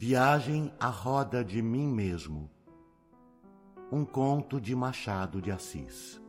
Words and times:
Viagem 0.00 0.72
à 0.78 0.86
roda 0.86 1.44
de 1.44 1.60
mim 1.60 1.88
mesmo. 1.88 2.48
Um 3.90 4.04
conto 4.04 4.60
de 4.60 4.72
Machado 4.72 5.42
de 5.42 5.50
Assis. 5.50 6.22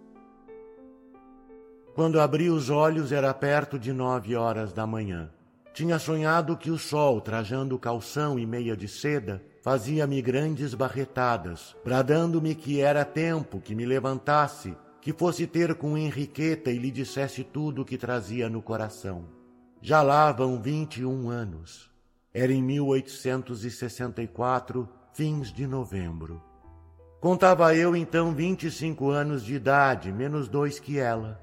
Quando 1.93 2.19
abri 2.19 2.49
os 2.49 2.71
olhos 2.71 3.11
era 3.11 3.31
perto 3.31 3.77
de 3.77 3.93
nove 3.93 4.35
horas 4.35 4.73
da 4.73 4.87
manhã. 4.87 5.29
Tinha 5.71 5.99
sonhado 5.99 6.57
que 6.57 6.71
o 6.71 6.79
sol, 6.79 7.21
trajando 7.21 7.77
calção 7.77 8.39
e 8.39 8.45
meia 8.45 8.75
de 8.75 8.87
seda, 8.87 9.39
fazia-me 9.61 10.19
grandes 10.19 10.73
barretadas, 10.73 11.75
bradando-me 11.85 12.55
que 12.55 12.81
era 12.81 13.05
tempo 13.05 13.61
que 13.61 13.75
me 13.75 13.85
levantasse, 13.85 14.75
que 14.99 15.13
fosse 15.13 15.45
ter 15.45 15.75
com 15.75 15.95
Henriqueta 15.95 16.71
e 16.71 16.79
lhe 16.79 16.89
dissesse 16.89 17.43
tudo 17.43 17.83
o 17.83 17.85
que 17.85 17.99
trazia 17.99 18.49
no 18.49 18.63
coração. 18.63 19.25
Já 19.79 20.01
lá 20.01 20.31
vão 20.31 20.59
vinte 20.59 21.01
e 21.01 21.05
um 21.05 21.29
anos. 21.29 21.87
Era 22.39 22.53
em 22.53 22.63
1864, 22.63 24.87
fins 25.11 25.51
de 25.51 25.67
novembro. 25.67 26.41
Contava 27.19 27.75
eu 27.75 27.97
então 27.97 28.33
vinte 28.33 28.67
e 28.67 28.71
cinco 28.71 29.09
anos 29.09 29.43
de 29.43 29.55
idade, 29.55 30.09
menos 30.09 30.47
dois 30.47 30.79
que 30.79 30.97
ela. 30.97 31.37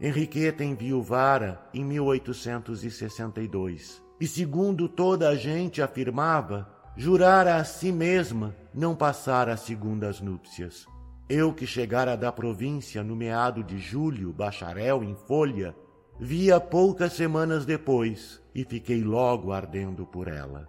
Henriqueta 0.00 0.64
enviuvara 0.64 1.64
em 1.72 1.84
1862. 1.84 4.02
E 4.20 4.26
segundo 4.26 4.88
toda 4.88 5.28
a 5.28 5.36
gente 5.36 5.80
afirmava, 5.80 6.68
jurara 6.96 7.54
a 7.54 7.62
si 7.62 7.92
mesma 7.92 8.56
não 8.74 8.96
passar 8.96 9.48
as 9.48 9.60
segundas 9.60 10.20
núpcias. 10.20 10.84
Eu 11.28 11.54
que 11.54 11.64
chegara 11.64 12.16
da 12.16 12.32
província 12.32 13.04
no 13.04 13.14
meado 13.14 13.62
de 13.62 13.78
julho, 13.78 14.32
bacharel 14.32 15.04
em 15.04 15.14
folha, 15.14 15.76
via 16.18 16.58
poucas 16.58 17.12
semanas 17.12 17.64
depois 17.64 18.42
e 18.54 18.64
fiquei 18.64 19.02
logo 19.02 19.52
ardendo 19.52 20.06
por 20.06 20.28
ela. 20.28 20.68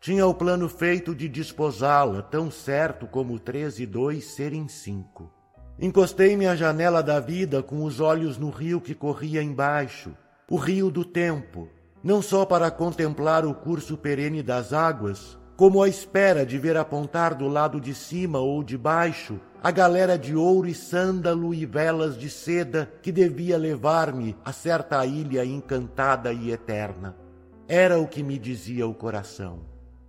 Tinha 0.00 0.26
o 0.26 0.34
plano 0.34 0.68
feito 0.68 1.14
de 1.14 1.28
desposá-la, 1.28 2.22
tão 2.22 2.50
certo 2.50 3.06
como 3.06 3.38
três 3.38 3.80
e 3.80 3.86
dois 3.86 4.24
serem 4.26 4.68
cinco. 4.68 5.32
Encostei-me 5.80 6.46
à 6.46 6.54
janela 6.54 7.02
da 7.02 7.18
vida 7.18 7.62
com 7.62 7.82
os 7.84 8.00
olhos 8.00 8.38
no 8.38 8.50
rio 8.50 8.80
que 8.80 8.94
corria 8.94 9.42
embaixo, 9.42 10.14
o 10.48 10.56
rio 10.56 10.90
do 10.90 11.04
tempo, 11.04 11.68
não 12.02 12.20
só 12.20 12.44
para 12.44 12.70
contemplar 12.70 13.46
o 13.46 13.54
curso 13.54 13.96
perene 13.96 14.42
das 14.42 14.72
águas, 14.72 15.38
como 15.56 15.82
à 15.82 15.88
espera 15.88 16.44
de 16.44 16.58
ver 16.58 16.76
apontar 16.76 17.34
do 17.34 17.48
lado 17.48 17.80
de 17.80 17.94
cima 17.94 18.38
ou 18.38 18.62
de 18.62 18.76
baixo 18.76 19.40
a 19.62 19.70
galera 19.70 20.18
de 20.18 20.36
ouro 20.36 20.68
e 20.68 20.74
sândalo 20.74 21.54
e 21.54 21.64
velas 21.64 22.18
de 22.18 22.28
seda 22.28 22.92
que 23.00 23.10
devia 23.10 23.56
levar-me 23.56 24.36
a 24.44 24.52
certa 24.52 25.06
ilha 25.06 25.42
encantada 25.42 26.30
e 26.30 26.50
eterna. 26.50 27.23
Era 27.66 27.98
o 27.98 28.06
que 28.06 28.22
me 28.22 28.38
dizia 28.38 28.86
o 28.86 28.92
coração. 28.92 29.60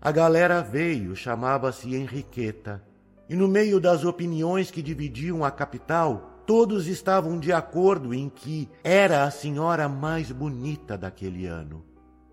A 0.02 0.12
galera 0.12 0.62
veio, 0.62 1.16
chamava-se 1.16 1.96
Henriqueta, 1.96 2.84
e 3.30 3.36
no 3.36 3.48
meio 3.48 3.80
das 3.80 4.04
opiniões 4.04 4.70
que 4.70 4.82
dividiam 4.82 5.44
a 5.44 5.50
capital, 5.50 6.42
todos 6.46 6.86
estavam 6.86 7.40
de 7.40 7.54
acordo 7.54 8.14
em 8.14 8.28
que 8.28 8.70
era 8.84 9.24
a 9.24 9.32
senhora 9.32 9.88
mais 9.88 10.32
bonita 10.32 10.98
daquele 10.98 11.46
ano. 11.46 11.84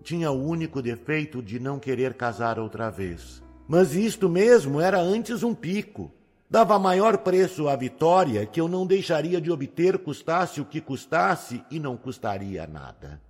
Tinha 0.03 0.29
o 0.29 0.45
único 0.45 0.81
defeito 0.81 1.41
de 1.41 1.57
não 1.57 1.79
querer 1.79 2.15
casar 2.15 2.59
outra 2.59 2.89
vez. 2.89 3.41
Mas 3.65 3.95
isto 3.95 4.27
mesmo 4.27 4.81
era 4.81 4.99
antes 4.99 5.41
um 5.41 5.55
pico. 5.55 6.11
Dava 6.49 6.77
maior 6.77 7.19
preço 7.19 7.69
à 7.69 7.77
vitória 7.77 8.45
que 8.45 8.59
eu 8.59 8.67
não 8.67 8.85
deixaria 8.85 9.39
de 9.39 9.49
obter, 9.49 9.97
custasse 9.99 10.59
o 10.59 10.65
que 10.65 10.81
custasse, 10.81 11.63
e 11.71 11.79
não 11.79 11.95
custaria 11.95 12.67
nada. 12.67 13.21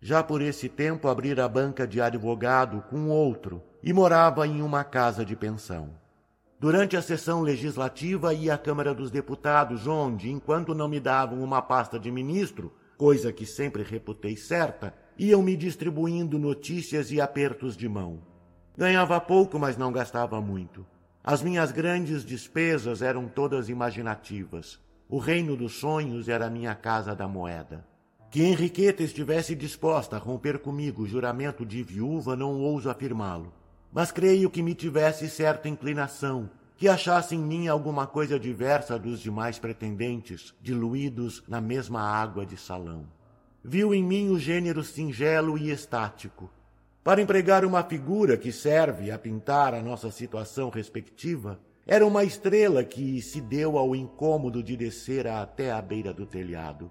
Já 0.00 0.22
por 0.22 0.42
esse 0.42 0.68
tempo 0.68 1.08
abrira 1.08 1.44
a 1.44 1.48
banca 1.48 1.86
de 1.86 2.00
advogado 2.00 2.82
com 2.90 3.08
outro 3.08 3.62
e 3.82 3.92
morava 3.92 4.46
em 4.46 4.60
uma 4.60 4.84
casa 4.84 5.24
de 5.24 5.34
pensão. 5.34 5.90
Durante 6.58 6.96
a 6.96 7.02
sessão 7.02 7.42
legislativa 7.42 8.32
ia 8.32 8.54
à 8.54 8.58
Câmara 8.58 8.94
dos 8.94 9.10
Deputados, 9.10 9.86
onde, 9.86 10.30
enquanto 10.30 10.74
não 10.74 10.88
me 10.88 10.98
davam 10.98 11.42
uma 11.42 11.60
pasta 11.60 11.98
de 11.98 12.10
ministro, 12.10 12.72
coisa 12.96 13.32
que 13.32 13.44
sempre 13.44 13.82
reputei 13.82 14.36
certa, 14.36 14.94
iam 15.18 15.42
me 15.42 15.56
distribuindo 15.56 16.38
notícias 16.38 17.10
e 17.10 17.20
apertos 17.20 17.76
de 17.76 17.88
mão. 17.88 18.22
Ganhava 18.76 19.20
pouco, 19.20 19.58
mas 19.58 19.76
não 19.76 19.92
gastava 19.92 20.40
muito. 20.40 20.86
As 21.22 21.42
minhas 21.42 21.72
grandes 21.72 22.24
despesas 22.24 23.02
eram 23.02 23.28
todas 23.28 23.68
imaginativas. 23.68 24.78
O 25.08 25.18
reino 25.18 25.56
dos 25.56 25.74
sonhos 25.74 26.28
era 26.28 26.46
a 26.46 26.50
minha 26.50 26.74
casa 26.74 27.14
da 27.14 27.26
moeda. 27.26 27.84
Que 28.30 28.42
Henriqueta 28.42 29.02
estivesse 29.02 29.54
disposta 29.54 30.16
a 30.16 30.18
romper 30.18 30.58
comigo 30.58 31.02
o 31.02 31.06
juramento 31.06 31.64
de 31.64 31.82
viúva, 31.82 32.36
não 32.36 32.60
ouso 32.60 32.90
afirmá-lo. 32.90 33.52
Mas 33.92 34.10
creio 34.10 34.50
que 34.50 34.62
me 34.62 34.74
tivesse 34.74 35.28
certa 35.28 35.68
inclinação, 35.68 36.50
que 36.76 36.88
achasse 36.88 37.34
em 37.34 37.38
mim 37.38 37.68
alguma 37.68 38.06
coisa 38.06 38.38
diversa 38.38 38.98
dos 38.98 39.20
demais 39.20 39.58
pretendentes, 39.58 40.54
diluídos 40.60 41.42
na 41.48 41.60
mesma 41.60 42.02
água 42.02 42.44
de 42.44 42.56
salão 42.56 43.06
viu 43.68 43.92
em 43.92 44.02
mim 44.02 44.30
o 44.30 44.38
gênero 44.38 44.84
singelo 44.84 45.58
e 45.58 45.70
estático. 45.70 46.48
Para 47.02 47.20
empregar 47.20 47.64
uma 47.64 47.82
figura 47.82 48.36
que 48.36 48.52
serve 48.52 49.10
a 49.10 49.18
pintar 49.18 49.74
a 49.74 49.82
nossa 49.82 50.08
situação 50.12 50.70
respectiva, 50.70 51.58
era 51.84 52.06
uma 52.06 52.22
estrela 52.22 52.84
que 52.84 53.20
se 53.20 53.40
deu 53.40 53.76
ao 53.76 53.94
incômodo 53.96 54.62
de 54.62 54.76
descer 54.76 55.26
até 55.26 55.72
a 55.72 55.82
beira 55.82 56.14
do 56.14 56.24
telhado. 56.24 56.90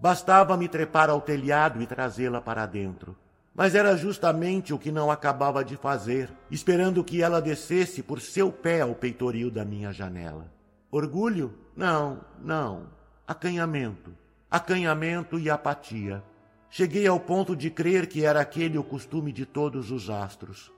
Bastava-me 0.00 0.68
trepar 0.68 1.10
ao 1.10 1.20
telhado 1.20 1.82
e 1.82 1.86
trazê-la 1.86 2.40
para 2.40 2.66
dentro. 2.66 3.16
Mas 3.54 3.74
era 3.74 3.96
justamente 3.96 4.72
o 4.72 4.78
que 4.78 4.90
não 4.90 5.10
acabava 5.10 5.64
de 5.64 5.76
fazer, 5.76 6.30
esperando 6.50 7.04
que 7.04 7.22
ela 7.22 7.40
descesse 7.42 8.02
por 8.02 8.20
seu 8.20 8.50
pé 8.50 8.80
ao 8.80 8.94
peitoril 8.94 9.50
da 9.50 9.64
minha 9.64 9.92
janela. 9.92 10.46
Orgulho? 10.90 11.54
Não, 11.76 12.20
não. 12.42 12.86
Acanhamento 13.26 14.14
acanhamento 14.50 15.38
e 15.38 15.48
apatia. 15.48 16.22
Cheguei 16.68 17.06
ao 17.06 17.20
ponto 17.20 17.54
de 17.54 17.70
crer 17.70 18.08
que 18.08 18.24
era 18.24 18.40
aquele 18.40 18.76
o 18.76 18.82
costume 18.82 19.32
de 19.32 19.46
todos 19.46 19.90
os 19.90 20.10
astros. 20.10 20.72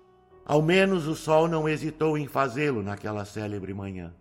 Ao 0.45 0.61
menos 0.61 1.07
o 1.07 1.15
sol 1.15 1.49
não 1.49 1.69
hesitou 1.69 2.19
em 2.19 2.27
fazê-lo 2.27 2.83
naquela 2.83 3.25
célebre 3.25 3.73
manhã. 3.73 4.13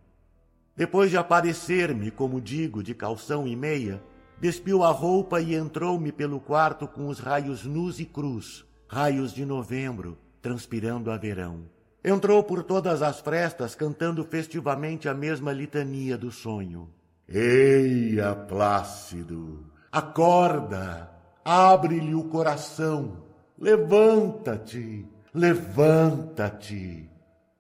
Depois 0.76 1.10
de 1.10 1.18
aparecer-me, 1.18 2.12
como 2.12 2.40
digo, 2.40 2.82
de 2.82 2.94
calção 2.94 3.46
e 3.46 3.56
meia, 3.56 4.02
despiu 4.42 4.84
a 4.84 4.90
roupa 4.90 5.40
e 5.40 5.54
entrou-me 5.54 6.12
pelo 6.12 6.40
quarto 6.40 6.88
com 6.88 7.08
os 7.08 7.20
raios 7.20 7.64
nus 7.64 8.00
e 8.00 8.06
cruz, 8.06 8.66
raios 8.88 9.32
de 9.32 9.46
novembro, 9.46 10.18
transpirando 10.42 11.12
a 11.12 11.18
verão. 11.18 11.66
Entrou 12.04 12.44
por 12.44 12.64
todas 12.64 13.04
as 13.04 13.20
frestas 13.20 13.76
cantando 13.76 14.24
festivamente 14.24 15.08
a 15.08 15.14
mesma 15.14 15.54
litania 15.54 16.18
do 16.18 16.32
sonho. 16.32 16.90
Eia, 17.30 18.34
Plácido, 18.34 19.64
acorda, 19.92 21.12
abre-lhe 21.46 22.16
o 22.16 22.24
coração, 22.24 23.24
levanta-te, 23.60 25.06
levanta-te. 25.32 27.08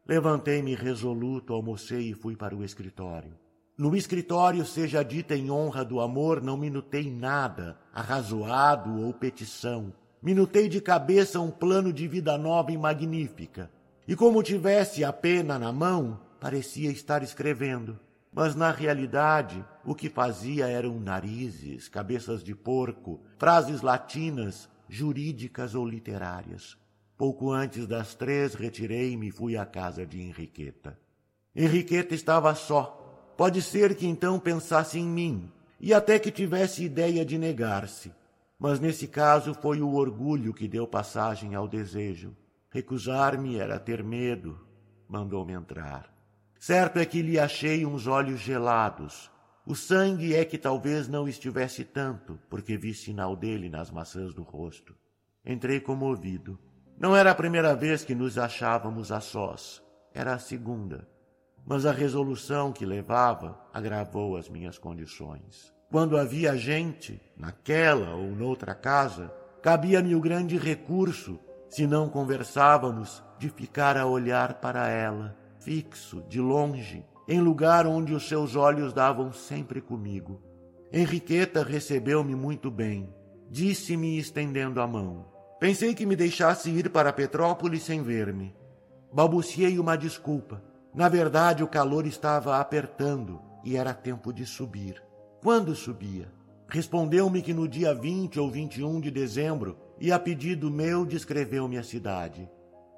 Levantei-me 0.07 0.73
resoluto, 0.73 1.53
almocei 1.53 2.09
e 2.09 2.15
fui 2.15 2.35
para 2.35 2.55
o 2.55 2.63
escritório. 2.63 3.40
No 3.81 3.95
escritório, 3.95 4.63
seja 4.63 5.01
dita 5.01 5.35
em 5.35 5.49
honra 5.49 5.83
do 5.83 5.99
amor, 5.99 6.39
não 6.39 6.55
minutei 6.55 7.09
nada, 7.09 7.79
arrazoado 7.91 9.01
ou 9.01 9.11
petição. 9.11 9.91
Minutei 10.21 10.69
de 10.69 10.79
cabeça 10.79 11.39
um 11.39 11.49
plano 11.49 11.91
de 11.91 12.07
vida 12.07 12.37
nova 12.37 12.71
e 12.71 12.77
magnífica. 12.77 13.71
E 14.07 14.15
como 14.15 14.43
tivesse 14.43 15.03
a 15.03 15.11
pena 15.11 15.57
na 15.57 15.73
mão, 15.73 16.19
parecia 16.39 16.91
estar 16.91 17.23
escrevendo. 17.23 17.99
Mas 18.31 18.53
na 18.53 18.69
realidade, 18.69 19.65
o 19.83 19.95
que 19.95 20.09
fazia 20.09 20.67
eram 20.67 20.99
narizes, 20.99 21.89
cabeças 21.89 22.43
de 22.43 22.53
porco, 22.53 23.19
frases 23.39 23.81
latinas, 23.81 24.69
jurídicas 24.87 25.73
ou 25.73 25.87
literárias. 25.87 26.77
Pouco 27.17 27.51
antes 27.51 27.87
das 27.87 28.13
três, 28.13 28.53
retirei-me 28.53 29.29
e 29.29 29.31
fui 29.31 29.57
à 29.57 29.65
casa 29.65 30.05
de 30.05 30.21
Henriqueta. 30.21 30.99
Henriqueta 31.55 32.13
estava 32.13 32.53
só. 32.53 33.00
Pode 33.41 33.59
ser 33.59 33.95
que 33.95 34.05
então 34.05 34.39
pensasse 34.39 34.99
em 34.99 35.07
mim, 35.07 35.51
e 35.79 35.95
até 35.95 36.19
que 36.19 36.29
tivesse 36.29 36.83
ideia 36.83 37.25
de 37.25 37.39
negar-se. 37.39 38.13
Mas 38.59 38.79
nesse 38.79 39.07
caso 39.07 39.55
foi 39.55 39.81
o 39.81 39.95
orgulho 39.95 40.53
que 40.53 40.67
deu 40.67 40.85
passagem 40.85 41.55
ao 41.55 41.67
desejo. 41.67 42.37
Recusar-me 42.69 43.57
era 43.57 43.79
ter 43.79 44.03
medo. 44.03 44.59
Mandou-me 45.09 45.53
entrar. 45.53 46.13
Certo 46.59 46.99
é 46.99 47.05
que 47.07 47.23
lhe 47.23 47.39
achei 47.39 47.83
uns 47.83 48.05
olhos 48.05 48.39
gelados. 48.39 49.31
O 49.65 49.73
sangue 49.73 50.35
é 50.35 50.45
que 50.45 50.59
talvez 50.59 51.07
não 51.07 51.27
estivesse 51.27 51.83
tanto, 51.83 52.37
porque 52.47 52.77
vi 52.77 52.93
sinal 52.93 53.35
dele 53.35 53.69
nas 53.69 53.89
maçãs 53.89 54.35
do 54.35 54.43
rosto. 54.43 54.95
Entrei 55.43 55.79
comovido. 55.79 56.59
Não 56.95 57.15
era 57.15 57.31
a 57.31 57.35
primeira 57.35 57.73
vez 57.73 58.03
que 58.03 58.13
nos 58.13 58.37
achávamos 58.37 59.11
a 59.11 59.19
sós, 59.19 59.81
era 60.13 60.35
a 60.35 60.37
segunda. 60.37 61.09
Mas 61.65 61.85
a 61.85 61.91
resolução 61.91 62.71
que 62.71 62.85
levava 62.85 63.59
agravou 63.73 64.35
as 64.35 64.49
minhas 64.49 64.77
condições. 64.77 65.73
Quando 65.89 66.17
havia 66.17 66.55
gente, 66.57 67.21
naquela 67.37 68.15
ou 68.15 68.31
noutra 68.35 68.73
casa, 68.73 69.31
cabia-me 69.61 70.15
o 70.15 70.21
grande 70.21 70.57
recurso 70.57 71.39
se 71.71 71.87
não 71.87 72.09
conversávamos, 72.09 73.23
de 73.39 73.49
ficar 73.49 73.95
a 73.95 74.05
olhar 74.05 74.55
para 74.55 74.89
ela, 74.89 75.37
fixo, 75.61 76.21
de 76.27 76.41
longe, 76.41 77.05
em 77.25 77.39
lugar 77.39 77.87
onde 77.87 78.13
os 78.13 78.27
seus 78.27 78.57
olhos 78.57 78.91
davam 78.91 79.31
sempre 79.31 79.79
comigo. 79.79 80.41
Henriqueta 80.91 81.63
recebeu-me 81.63 82.35
muito 82.35 82.69
bem. 82.69 83.09
Disse-me 83.49 84.19
estendendo 84.19 84.81
a 84.81 84.87
mão. 84.87 85.25
Pensei 85.61 85.95
que 85.95 86.05
me 86.05 86.17
deixasse 86.17 86.69
ir 86.69 86.89
para 86.89 87.13
Petrópolis 87.13 87.83
sem 87.83 88.03
ver-me. 88.03 88.53
Balbuciei 89.13 89.79
uma 89.79 89.95
desculpa. 89.95 90.61
Na 90.93 91.07
verdade, 91.07 91.63
o 91.63 91.67
calor 91.67 92.05
estava 92.05 92.57
apertando 92.57 93.41
e 93.63 93.77
era 93.77 93.93
tempo 93.93 94.33
de 94.33 94.45
subir. 94.45 95.01
Quando 95.41 95.75
subia? 95.75 96.31
Respondeu-me 96.67 97.41
que 97.41 97.53
no 97.53 97.67
dia 97.67 97.93
20 97.93 98.39
ou 98.39 98.49
21 98.49 99.01
de 99.01 99.11
dezembro 99.11 99.77
e, 99.99 100.11
a 100.11 100.19
pedido 100.19 100.69
meu, 100.69 101.05
descreveu-me 101.05 101.77
a 101.77 101.83
cidade. 101.83 102.49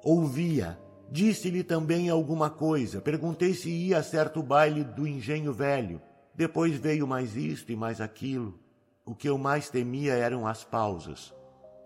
Ouvia. 0.02 0.78
Disse-lhe 1.10 1.62
também 1.62 2.08
alguma 2.08 2.50
coisa. 2.50 3.00
Perguntei 3.00 3.54
se 3.54 3.70
ia 3.70 3.98
a 3.98 4.02
certo 4.02 4.42
baile 4.42 4.82
do 4.82 5.06
Engenho 5.06 5.52
Velho 5.52 6.00
depois 6.36 6.76
veio 6.76 7.06
mais 7.06 7.36
isto 7.36 7.70
e 7.70 7.76
mais 7.76 8.00
aquilo. 8.00 8.58
O 9.06 9.14
que 9.14 9.28
eu 9.28 9.38
mais 9.38 9.70
temia 9.70 10.14
eram 10.14 10.46
as 10.46 10.64
pausas. 10.64 11.32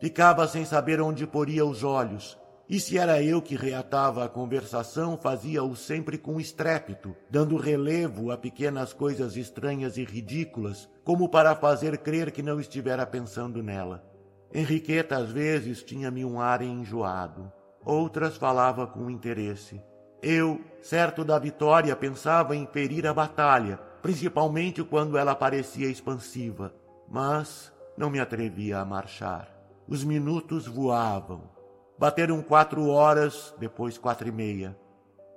Ficava 0.01 0.47
sem 0.49 0.65
saber 0.65 1.01
onde 1.01 1.27
poria 1.27 1.67
os 1.67 1.85
olhos, 1.85 2.39
e 2.69 2.79
se 2.79 2.99
era 2.99 3.23
eu 3.23 3.41
que 3.41 3.57
reatava 3.57 4.23
a 4.23 4.29
conversação, 4.29 5.17
fazia-o 5.17 5.75
sempre 5.75 6.19
com 6.19 6.39
estrépito, 6.39 7.17
dando 7.31 7.57
relevo 7.57 8.31
a 8.31 8.37
pequenas 8.37 8.93
coisas 8.93 9.37
estranhas 9.37 9.97
e 9.97 10.05
ridículas, 10.05 10.87
como 11.03 11.31
para 11.31 11.57
fazer 11.57 11.97
crer 11.97 12.31
que 12.31 12.43
não 12.43 12.61
estivera 12.61 13.07
pensando 13.07 13.63
nela. 13.63 14.05
Henriqueta 14.53 15.17
às 15.17 15.31
vezes 15.31 15.83
tinha-me 15.83 16.27
um 16.27 16.39
ar 16.39 16.61
enjoado, 16.61 17.51
outras 17.83 18.37
falava 18.37 18.87
com 18.87 19.09
interesse. 19.09 19.81
Eu, 20.21 20.61
certo 20.83 21.25
da 21.25 21.39
vitória, 21.39 21.97
pensava 21.97 22.55
em 22.55 22.67
ferir 22.67 23.07
a 23.07 23.15
batalha, 23.15 23.79
principalmente 24.03 24.85
quando 24.85 25.17
ela 25.17 25.35
parecia 25.35 25.89
expansiva, 25.89 26.75
mas 27.09 27.73
não 27.97 28.11
me 28.11 28.21
atrevia 28.21 28.79
a 28.79 28.85
marchar. 28.85 29.49
Os 29.87 30.05
minutos 30.05 30.67
voavam. 30.67 31.58
Bateram 31.99 32.43
quatro 32.43 32.87
horas, 32.89 33.55
depois 33.59 33.99
quatro 33.99 34.29
e 34.29 34.33
meia. 34.33 34.79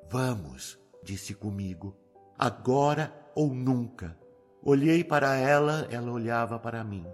Vamos, 0.09 0.77
disse 1.03 1.33
comigo, 1.33 1.95
agora 2.37 3.13
ou 3.33 3.53
nunca. 3.53 4.17
Olhei 4.63 5.03
para 5.03 5.35
ela, 5.35 5.87
ela 5.89 6.11
olhava 6.11 6.59
para 6.59 6.83
mim. 6.83 7.05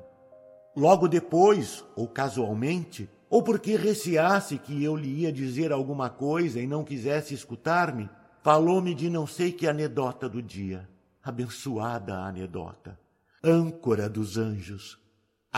Logo 0.76 1.08
depois, 1.08 1.84
ou 1.96 2.08
casualmente, 2.08 3.10
ou 3.30 3.42
porque 3.42 3.76
receasse 3.76 4.58
que 4.58 4.84
eu 4.84 4.96
lhe 4.96 5.22
ia 5.22 5.32
dizer 5.32 5.72
alguma 5.72 6.10
coisa 6.10 6.60
e 6.60 6.68
não 6.68 6.84
quisesse 6.84 7.34
escutar-me, 7.34 8.10
falou-me 8.44 8.94
de 8.94 9.10
não 9.10 9.26
sei 9.26 9.52
que 9.52 9.68
anedota 9.68 10.28
do 10.28 10.42
dia 10.42 10.88
abençoada 11.28 12.20
anedota, 12.20 12.98
âncora 13.44 14.10
dos 14.10 14.38
anjos. 14.38 14.98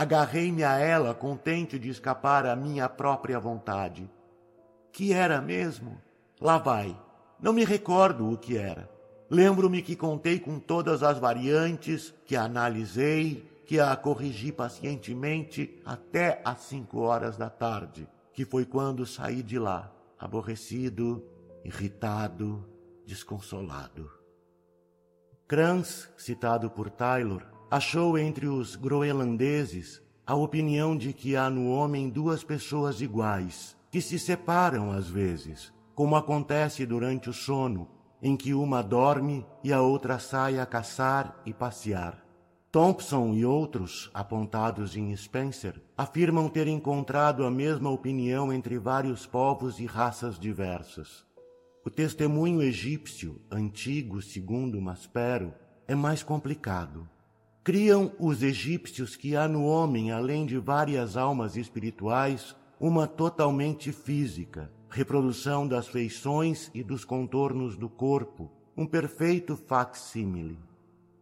Agarrei-me 0.00 0.64
a 0.64 0.78
ela, 0.78 1.12
contente 1.12 1.78
de 1.78 1.90
escapar 1.90 2.46
à 2.46 2.56
minha 2.56 2.88
própria 2.88 3.38
vontade. 3.38 4.10
Que 4.90 5.12
era 5.12 5.42
mesmo? 5.42 6.00
Lá 6.40 6.56
vai. 6.56 6.98
Não 7.38 7.52
me 7.52 7.66
recordo 7.66 8.32
o 8.32 8.38
que 8.38 8.56
era. 8.56 8.88
Lembro-me 9.28 9.82
que 9.82 9.94
contei 9.94 10.40
com 10.40 10.58
todas 10.58 11.02
as 11.02 11.18
variantes, 11.18 12.14
que 12.24 12.34
a 12.34 12.44
analisei, 12.44 13.46
que 13.66 13.78
a 13.78 13.94
corrigi 13.94 14.50
pacientemente 14.50 15.78
até 15.84 16.40
às 16.46 16.60
cinco 16.60 17.00
horas 17.00 17.36
da 17.36 17.50
tarde, 17.50 18.08
que 18.32 18.46
foi 18.46 18.64
quando 18.64 19.04
saí 19.04 19.42
de 19.42 19.58
lá, 19.58 19.92
aborrecido, 20.18 21.22
irritado, 21.62 22.66
desconsolado. 23.04 24.10
Kranz, 25.46 26.08
citado 26.16 26.70
por 26.70 26.88
Taylor, 26.88 27.59
achou 27.70 28.18
entre 28.18 28.48
os 28.48 28.74
groenlandeses 28.74 30.02
a 30.26 30.34
opinião 30.34 30.96
de 30.96 31.12
que 31.12 31.36
há 31.36 31.48
no 31.48 31.70
homem 31.70 32.08
duas 32.08 32.42
pessoas 32.42 33.00
iguais, 33.00 33.76
que 33.90 34.00
se 34.00 34.18
separam 34.18 34.90
às 34.90 35.08
vezes, 35.08 35.72
como 35.94 36.16
acontece 36.16 36.84
durante 36.84 37.30
o 37.30 37.32
sono, 37.32 37.88
em 38.22 38.36
que 38.36 38.52
uma 38.54 38.82
dorme 38.82 39.46
e 39.62 39.72
a 39.72 39.80
outra 39.80 40.18
sai 40.18 40.58
a 40.58 40.66
caçar 40.66 41.40
e 41.46 41.52
passear. 41.54 42.24
Thompson 42.72 43.34
e 43.34 43.44
outros, 43.44 44.10
apontados 44.14 44.96
em 44.96 45.14
Spencer, 45.16 45.80
afirmam 45.96 46.48
ter 46.48 46.68
encontrado 46.68 47.44
a 47.44 47.50
mesma 47.50 47.90
opinião 47.90 48.52
entre 48.52 48.78
vários 48.78 49.26
povos 49.26 49.80
e 49.80 49.86
raças 49.86 50.38
diversas. 50.38 51.24
O 51.84 51.90
testemunho 51.90 52.62
egípcio, 52.62 53.40
antigo 53.50 54.22
segundo 54.22 54.80
Maspero, 54.80 55.52
é 55.88 55.94
mais 55.94 56.22
complicado. 56.22 57.08
Criam 57.70 58.10
os 58.18 58.42
egípcios 58.42 59.14
que 59.14 59.36
há 59.36 59.46
no 59.46 59.64
homem, 59.64 60.10
além 60.10 60.44
de 60.44 60.58
várias 60.58 61.16
almas 61.16 61.56
espirituais, 61.56 62.56
uma 62.80 63.06
totalmente 63.06 63.92
física, 63.92 64.68
reprodução 64.88 65.68
das 65.68 65.86
feições 65.86 66.68
e 66.74 66.82
dos 66.82 67.04
contornos 67.04 67.76
do 67.76 67.88
corpo, 67.88 68.50
um 68.76 68.84
perfeito 68.84 69.56
facsímile. 69.56 70.58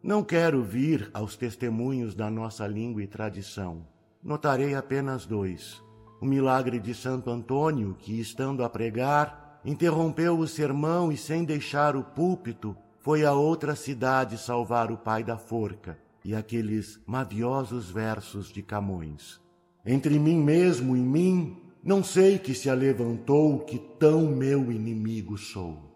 Não 0.03 0.25
quero 0.25 0.63
vir 0.63 1.11
aos 1.13 1.37
testemunhos 1.37 2.15
da 2.15 2.31
nossa 2.31 2.67
língua 2.67 3.03
e 3.03 3.07
tradição. 3.07 3.87
Notarei 4.25 4.75
apenas 4.75 5.27
dois. 5.27 5.83
O 6.19 6.25
milagre 6.25 6.81
de 6.81 6.95
Santo 6.95 7.29
Antônio, 7.29 7.95
que, 7.99 8.19
estando 8.19 8.65
a 8.65 8.71
pregar, 8.71 9.61
interrompeu 9.67 10.39
o 10.39 10.49
sermão 10.49 11.13
e, 11.13 11.17
sem 11.19 11.45
deixar 11.45 11.95
o 11.95 12.03
púlpito, 12.03 12.75
foi 13.01 13.23
a 13.27 13.35
outra 13.35 13.77
cidade 13.77 14.39
salvar 14.39 14.91
o 14.91 14.97
pai 14.97 15.23
da 15.23 15.37
forca 15.37 16.08
e 16.25 16.35
aqueles 16.35 17.01
maviosos 17.07 17.91
versos 17.91 18.53
de 18.53 18.63
Camões. 18.63 19.41
Entre 19.85 20.19
mim 20.19 20.43
mesmo 20.43 20.97
e 20.97 21.01
mim, 21.01 21.57
não 21.83 22.03
sei 22.03 22.39
que 22.39 22.55
se 22.55 22.69
alevantou, 22.69 23.61
que 23.61 23.79
tão 23.79 24.27
meu 24.27 24.71
inimigo 24.71 25.39
sou. 25.39 25.89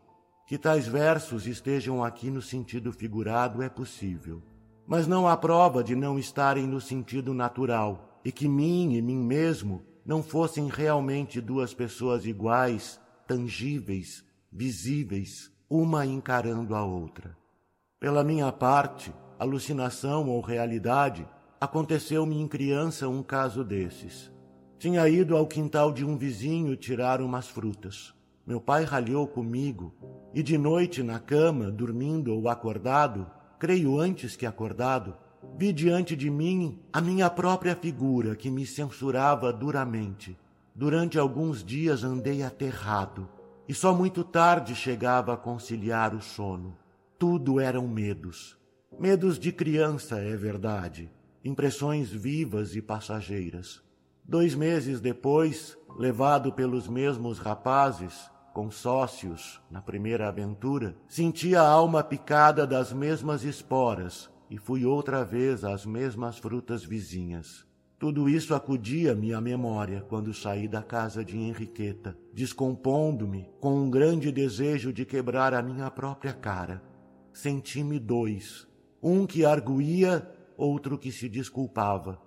Que 0.46 0.56
tais 0.56 0.86
versos 0.86 1.46
estejam 1.46 2.02
aqui 2.02 2.30
no 2.30 2.40
sentido 2.40 2.92
figurado 2.92 3.62
é 3.62 3.69
possível, 3.69 4.42
mas 4.86 5.06
não 5.06 5.28
há 5.28 5.36
prova 5.36 5.82
de 5.82 5.94
não 5.94 6.19
estarem 6.19 6.66
no 6.66 6.80
sentido 6.80 7.34
natural 7.34 8.20
e 8.25 8.30
que 8.30 8.48
mim 8.48 8.94
e 8.94 9.02
mim 9.02 9.18
mesmo 9.18 9.82
não 10.04 10.22
fossem 10.22 10.68
realmente 10.68 11.40
duas 11.40 11.72
pessoas 11.72 12.26
iguais 12.26 13.00
tangíveis, 13.26 14.25
visíveis, 14.50 15.50
uma 15.70 16.04
encarando 16.04 16.75
a 16.75 16.85
outra. 16.85 17.37
Pela 17.99 18.23
minha 18.25 18.50
parte, 18.52 19.12
alucinação 19.42 20.28
ou 20.28 20.40
realidade, 20.40 21.26
aconteceu-me 21.61 22.40
em 22.40 22.49
criança 22.49 23.08
um 23.08 23.22
caso 23.22 23.62
desses. 23.62 24.32
Tinha 24.78 25.08
ido 25.08 25.37
ao 25.37 25.46
quintal 25.46 25.92
de 25.92 26.04
um 26.04 26.16
vizinho 26.16 26.76
tirar 26.76 27.20
umas 27.20 27.49
frutas. 27.49 28.14
Meu 28.46 28.61
pai 28.61 28.84
ralhou 28.84 29.26
comigo 29.26 29.94
e 30.34 30.42
de 30.42 30.58
noite 30.58 31.02
na 31.02 31.18
cama, 31.20 31.70
dormindo 31.70 32.34
ou 32.34 32.49
acordado, 32.49 33.30
creio 33.58 34.00
antes 34.00 34.34
que 34.34 34.46
acordado, 34.46 35.14
vi 35.56 35.72
diante 35.72 36.16
de 36.16 36.30
mim 36.30 36.80
a 36.92 37.00
minha 37.00 37.30
própria 37.30 37.76
figura 37.76 38.34
que 38.34 38.50
me 38.50 38.66
censurava 38.66 39.52
duramente. 39.52 40.37
Durante 40.75 41.18
alguns 41.18 41.62
dias 41.62 42.02
andei 42.02 42.42
aterrado 42.42 43.28
e 43.68 43.75
só 43.75 43.94
muito 43.94 44.25
tarde 44.25 44.75
chegava 44.75 45.34
a 45.34 45.37
conciliar 45.37 46.14
o 46.14 46.20
sono. 46.20 46.76
Tudo 47.18 47.61
eram 47.61 47.87
medos. 47.87 48.61
Medos 48.99 49.38
de 49.38 49.50
criança, 49.50 50.18
é 50.18 50.37
verdade, 50.37 51.11
impressões 51.44 52.11
vivas 52.11 52.76
e 52.76 52.82
passageiras. 52.82 53.82
Dois 54.25 54.54
meses 54.54 55.00
depois, 55.00 55.76
levado 55.99 56.52
pelos 56.52 56.87
mesmos 56.87 57.38
rapazes, 57.38 58.30
com 58.52 58.70
sócios 58.70 59.61
na 59.70 59.80
primeira 59.80 60.28
aventura, 60.28 60.94
senti 61.08 61.56
a 61.56 61.62
alma 61.62 62.04
picada 62.04 62.66
das 62.66 62.92
mesmas 62.92 63.44
esporas 63.44 64.30
e 64.50 64.58
fui 64.58 64.84
outra 64.84 65.25
vez 65.25 65.64
às 65.64 65.87
mesmas 65.87 66.38
frutas 66.38 66.84
vizinhas. 66.84 67.66
Tudo 67.99 68.28
isso 68.28 68.54
acudia-me 68.54 69.32
à 69.32 69.40
memória 69.40 70.02
quando 70.02 70.34
saí 70.34 70.68
da 70.68 70.82
casa 70.82 71.25
de 71.25 71.38
Henriqueta, 71.38 72.16
descompondo-me 72.32 73.49
com 73.58 73.75
um 73.75 73.90
grande 73.90 74.30
desejo 74.30 74.92
de 74.92 75.04
quebrar 75.04 75.54
a 75.54 75.62
minha 75.62 75.90
própria 75.90 76.32
cara. 76.32 76.82
Senti-me 77.32 77.99
dois, 77.99 78.66
um 79.02 79.26
que 79.26 79.44
arguía, 79.44 80.30
outro 80.56 80.97
que 80.97 81.11
se 81.11 81.28
desculpava. 81.28 82.21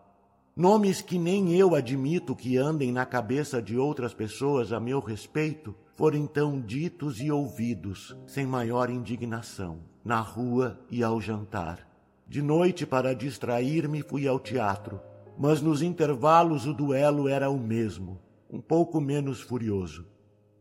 Nomes 0.56 1.02
que 1.02 1.18
nem 1.18 1.54
eu 1.56 1.76
admito 1.76 2.36
que 2.36 2.58
andem 2.58 2.92
na 2.92 3.06
cabeça 3.06 3.62
de 3.62 3.78
outras 3.78 4.14
pessoas 4.14 4.72
a 4.72 4.80
meu 4.80 5.00
respeito 5.00 5.76
foram 5.96 6.18
então 6.18 6.60
ditos 6.60 7.20
e 7.20 7.32
ouvidos, 7.32 8.16
sem 8.28 8.46
maior 8.46 8.90
indignação, 8.90 9.80
na 10.04 10.20
rua 10.20 10.80
e 10.90 11.04
ao 11.04 11.22
jantar. 11.22 11.88
De 12.28 12.42
noite, 12.42 12.86
para 12.86 13.14
distrair-me, 13.14 14.02
fui 14.02 14.28
ao 14.28 14.40
teatro 14.40 15.00
mas 15.38 15.62
nos 15.62 15.82
intervalos 15.82 16.66
o 16.66 16.74
duelo 16.74 17.28
era 17.28 17.50
o 17.50 17.60
mesmo. 17.60 18.20
um 18.50 18.62
pouco 18.62 19.02
menos 19.02 19.42
furioso. 19.42 20.06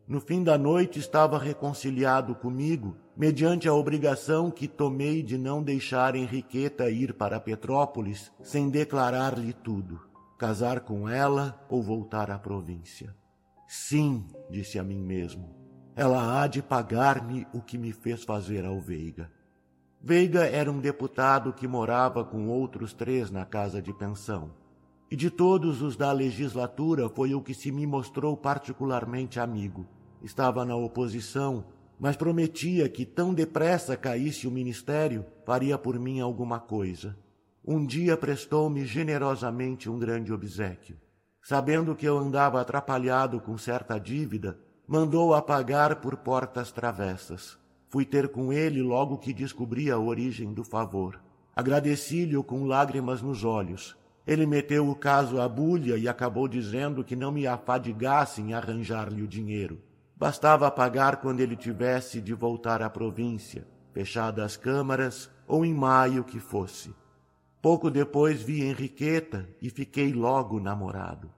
No 0.07 0.21
fim 0.21 0.43
da 0.43 0.55
noite 0.55 0.99
estava 0.99 1.39
reconciliado 1.39 2.35
comigo, 2.35 2.95
mediante 3.17 3.67
a 3.67 3.73
obrigação 3.73 4.51
que 4.51 4.67
tomei 4.67 5.23
de 5.23 5.35
não 5.35 5.63
deixar 5.63 6.15
Henriqueta 6.15 6.91
ir 6.91 7.15
para 7.15 7.39
Petrópolis 7.39 8.31
sem 8.43 8.69
declarar-lhe 8.69 9.51
tudo, 9.51 9.99
casar 10.37 10.81
com 10.81 11.09
ela 11.09 11.59
ou 11.67 11.81
voltar 11.81 12.29
à 12.29 12.37
província. 12.37 13.15
Sim, 13.67 14.27
disse 14.47 14.77
a 14.77 14.83
mim 14.83 15.01
mesmo, 15.01 15.55
ela 15.95 16.39
há 16.39 16.45
de 16.45 16.61
pagar-me 16.61 17.47
o 17.51 17.59
que 17.59 17.75
me 17.75 17.91
fez 17.91 18.23
fazer 18.23 18.63
ao 18.63 18.79
Veiga. 18.79 19.31
Veiga 19.99 20.45
era 20.45 20.71
um 20.71 20.79
deputado 20.79 21.51
que 21.51 21.67
morava 21.67 22.23
com 22.23 22.47
outros 22.47 22.93
três 22.93 23.31
na 23.31 23.43
casa 23.43 23.81
de 23.81 23.91
pensão. 23.91 24.51
E 25.09 25.15
de 25.15 25.31
todos 25.31 25.81
os 25.81 25.95
da 25.95 26.11
legislatura 26.11 27.09
foi 27.09 27.33
o 27.33 27.41
que 27.41 27.55
se 27.55 27.71
me 27.71 27.87
mostrou 27.87 28.37
particularmente 28.37 29.39
amigo 29.39 29.87
estava 30.25 30.65
na 30.65 30.75
oposição, 30.75 31.65
mas 31.99 32.15
prometia 32.15 32.89
que 32.89 33.05
tão 33.05 33.33
depressa 33.33 33.95
caísse 33.95 34.47
o 34.47 34.51
ministério, 34.51 35.25
faria 35.45 35.77
por 35.77 35.99
mim 35.99 36.19
alguma 36.19 36.59
coisa. 36.59 37.15
Um 37.65 37.85
dia 37.85 38.17
prestou-me 38.17 38.85
generosamente 38.85 39.89
um 39.89 39.97
grande 39.97 40.33
obsequio. 40.33 40.97
Sabendo 41.41 41.95
que 41.95 42.05
eu 42.05 42.17
andava 42.17 42.59
atrapalhado 42.59 43.39
com 43.39 43.57
certa 43.57 43.99
dívida, 43.99 44.59
mandou 44.87 45.33
apagar 45.33 46.01
por 46.01 46.17
portas 46.17 46.71
travessas. 46.71 47.57
Fui 47.87 48.03
ter 48.03 48.29
com 48.29 48.51
ele 48.51 48.81
logo 48.81 49.17
que 49.17 49.31
descobri 49.31 49.89
a 49.89 49.97
origem 49.97 50.53
do 50.53 50.63
favor. 50.63 51.21
Agradeci-lhe 51.55 52.41
com 52.43 52.65
lágrimas 52.65 53.21
nos 53.21 53.43
olhos. 53.43 53.95
Ele 54.27 54.45
meteu 54.45 54.89
o 54.89 54.95
caso 54.95 55.39
à 55.39 55.47
bulha 55.47 55.97
e 55.97 56.07
acabou 56.07 56.47
dizendo 56.47 57.03
que 57.03 57.15
não 57.15 57.31
me 57.31 57.45
afadigasse 57.45 58.41
em 58.41 58.53
arranjar-lhe 58.53 59.21
o 59.21 59.27
dinheiro. 59.27 59.79
Bastava 60.17 60.71
pagar 60.71 61.17
quando 61.17 61.41
ele 61.41 61.55
tivesse 61.55 62.21
de 62.21 62.33
voltar 62.33 62.81
à 62.81 62.89
província, 62.89 63.67
fechadas 63.93 64.45
as 64.45 64.57
câmaras 64.57 65.29
ou 65.47 65.65
em 65.65 65.73
maio 65.73 66.23
que 66.23 66.39
fosse. 66.39 66.93
Pouco 67.61 67.89
depois 67.89 68.41
vi 68.41 68.63
Henriqueta 68.63 69.49
e 69.61 69.69
fiquei 69.69 70.13
logo 70.13 70.59
namorado. 70.59 71.29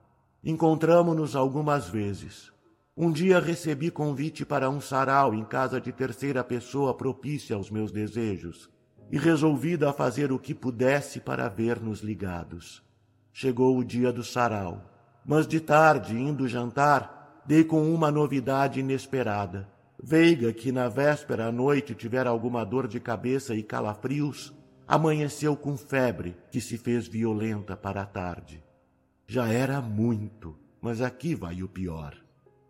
Encontramo-nos 0.44 1.34
algumas 1.34 1.88
vezes. 1.88 2.52
Um 2.96 3.10
dia 3.10 3.40
recebi 3.40 3.90
convite 3.90 4.44
para 4.44 4.70
um 4.70 4.80
sarau 4.80 5.34
em 5.34 5.44
casa 5.44 5.80
de 5.80 5.92
terceira 5.92 6.44
pessoa 6.44 6.94
propícia 6.94 7.56
aos 7.56 7.70
meus 7.70 7.90
desejos, 7.90 8.68
e 9.10 9.18
resolvida 9.18 9.90
a 9.90 9.92
fazer 9.92 10.30
o 10.30 10.38
que 10.38 10.54
pudesse 10.54 11.18
para 11.18 11.48
ver-nos 11.48 12.00
ligados. 12.00 12.82
Chegou 13.32 13.78
o 13.78 13.84
dia 13.84 14.12
do 14.12 14.22
sarau, 14.22 14.82
mas 15.24 15.46
de 15.46 15.60
tarde, 15.60 16.16
indo 16.16 16.46
jantar, 16.46 17.17
dei 17.48 17.64
com 17.64 17.94
uma 17.94 18.10
novidade 18.10 18.80
inesperada. 18.80 19.66
Veiga, 19.98 20.52
que 20.52 20.70
na 20.70 20.86
véspera 20.86 21.46
à 21.46 21.50
noite 21.50 21.94
tivera 21.94 22.28
alguma 22.28 22.62
dor 22.62 22.86
de 22.86 23.00
cabeça 23.00 23.54
e 23.54 23.62
calafrios, 23.62 24.52
amanheceu 24.86 25.56
com 25.56 25.74
febre, 25.74 26.36
que 26.50 26.60
se 26.60 26.76
fez 26.76 27.08
violenta 27.08 27.74
para 27.74 28.02
a 28.02 28.04
tarde. 28.04 28.62
Já 29.26 29.48
era 29.48 29.80
muito, 29.80 30.58
mas 30.78 31.00
aqui 31.00 31.34
vai 31.34 31.62
o 31.62 31.68
pior. 31.68 32.14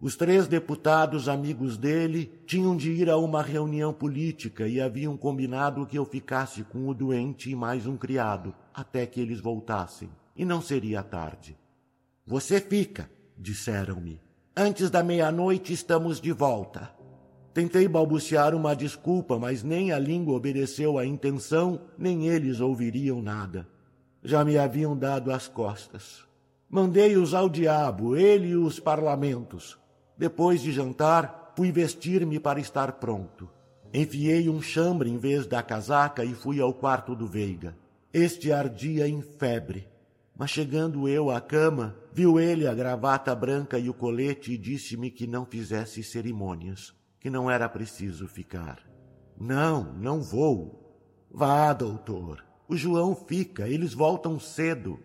Os 0.01 0.15
três 0.15 0.47
deputados 0.47 1.29
amigos 1.29 1.77
dele 1.77 2.41
tinham 2.47 2.77
de 2.77 2.93
ir 2.93 3.11
a 3.11 3.17
uma 3.17 3.43
reunião 3.43 3.93
política 3.93 4.69
e 4.69 4.81
haviam 4.81 5.17
combinado 5.17 5.87
que 5.87 5.99
eu 5.99 6.05
ficasse 6.05 6.63
com 6.63 6.87
o 6.87 6.95
doente 6.95 7.51
e 7.51 7.57
mais 7.57 7.85
um 7.85 7.97
criado, 7.97 8.55
até 8.73 9.05
que 9.07 9.21
eles 9.21 9.41
voltassem, 9.41 10.09
e 10.37 10.45
não 10.45 10.63
seria 10.63 11.03
tarde. 11.03 11.59
Você 12.25 12.61
fica, 12.61 13.11
disseram-me. 13.37 14.28
Antes 14.61 14.91
da 14.91 15.05
meia-noite 15.05 15.73
estamos 15.73 16.21
de 16.21 16.33
volta. 16.33 16.91
Tentei 17.55 17.87
balbuciar 17.87 18.57
uma 18.57 18.75
desculpa, 18.75 19.38
mas 19.38 19.62
nem 19.62 19.93
a 19.93 20.00
língua 20.00 20.35
obedeceu 20.35 20.99
à 20.99 21.07
intenção, 21.07 21.83
nem 21.97 22.27
eles 22.27 22.59
ouviriam 22.59 23.23
nada. 23.23 23.69
Já 24.21 24.45
me 24.45 24.59
haviam 24.59 24.97
dado 24.97 25.31
as 25.31 25.47
costas. 25.47 26.25
Mandei-os 26.69 27.35
ao 27.35 27.49
diabo, 27.49 28.17
ele 28.17 28.49
e 28.49 28.57
os 28.57 28.81
parlamentos. 28.81 29.79
Depois 30.17 30.61
de 30.61 30.73
jantar, 30.73 31.53
fui 31.57 31.71
vestir-me 31.71 32.41
para 32.41 32.59
estar 32.59 32.95
pronto. 32.95 33.49
Enfiei 33.95 34.49
um 34.49 34.61
chambre 34.61 35.09
em 35.09 35.19
vez 35.19 35.47
da 35.47 35.62
casaca 35.62 36.25
e 36.25 36.35
fui 36.35 36.61
ao 36.61 36.75
quarto 36.75 37.15
do 37.15 37.29
Veiga. 37.29 37.77
Este 38.12 38.50
ardia 38.50 39.07
em 39.07 39.23
febre. 39.23 39.87
Mas 40.38 40.50
chegando 40.50 41.09
eu 41.09 41.30
à 41.30 41.40
cama, 41.40 41.97
viu 42.12 42.38
ele 42.38 42.68
a 42.68 42.73
gravata 42.73 43.35
branca 43.35 43.76
e 43.76 43.90
o 43.90 43.95
colete 43.95 44.52
e 44.52 44.57
disse-me 44.57 45.11
que 45.11 45.26
não 45.26 45.45
fizesse 45.45 46.00
cerimônias, 46.04 46.95
que 47.18 47.28
não 47.28 47.50
era 47.50 47.68
preciso 47.68 48.28
ficar. 48.28 48.78
Não, 49.37 49.92
não 49.95 50.23
vou. 50.23 51.26
Vá, 51.28 51.73
doutor. 51.73 52.45
O 52.68 52.76
João 52.76 53.16
fica, 53.16 53.66
eles 53.66 53.92
voltam 53.92 54.38
cedo. 54.38 55.00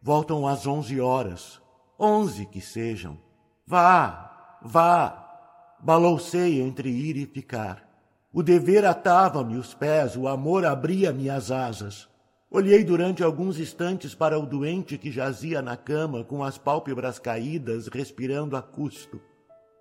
Voltam 0.00 0.46
às 0.46 0.66
onze 0.66 0.98
horas. 0.98 1.60
Onze 1.98 2.46
que 2.46 2.62
sejam. 2.62 3.18
Vá, 3.66 4.58
vá. 4.62 5.76
Baloucei 5.78 6.62
entre 6.62 6.88
ir 6.88 7.18
e 7.18 7.26
ficar. 7.26 7.86
O 8.32 8.42
dever 8.42 8.86
atava-me 8.86 9.56
os 9.56 9.74
pés, 9.74 10.16
o 10.16 10.26
amor 10.26 10.64
abria-me 10.64 11.28
as 11.28 11.50
asas. 11.50 12.09
Olhei 12.52 12.82
durante 12.82 13.22
alguns 13.22 13.60
instantes 13.60 14.12
para 14.12 14.36
o 14.36 14.44
doente 14.44 14.98
que 14.98 15.12
jazia 15.12 15.62
na 15.62 15.76
cama 15.76 16.24
com 16.24 16.42
as 16.42 16.58
pálpebras 16.58 17.16
caídas, 17.16 17.86
respirando 17.86 18.56
a 18.56 18.62
custo. 18.62 19.20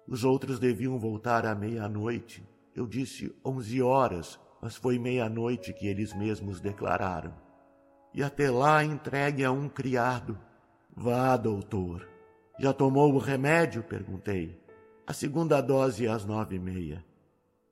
Os 0.07 0.23
outros 0.23 0.59
deviam 0.59 0.99
voltar 0.99 1.47
à 1.47 1.55
meia-noite. 1.55 2.47
Eu 2.75 2.85
disse 2.85 3.35
onze 3.43 3.81
horas, 3.81 4.39
mas 4.61 4.75
foi 4.75 4.99
meia-noite 4.99 5.73
que 5.73 5.87
eles 5.87 6.13
mesmos 6.13 6.61
declararam. 6.61 7.33
E 8.13 8.21
até 8.21 8.51
lá 8.51 8.83
entregue 8.83 9.43
a 9.43 9.51
um 9.51 9.67
criado. 9.67 10.37
Vá, 10.95 11.35
doutor. 11.37 12.07
Já 12.59 12.71
tomou 12.71 13.11
o 13.11 13.17
remédio? 13.17 13.81
perguntei. 13.81 14.61
A 15.07 15.13
segunda 15.13 15.59
dose 15.59 16.07
às 16.07 16.23
nove 16.23 16.57
e 16.57 16.59
meia. 16.59 17.03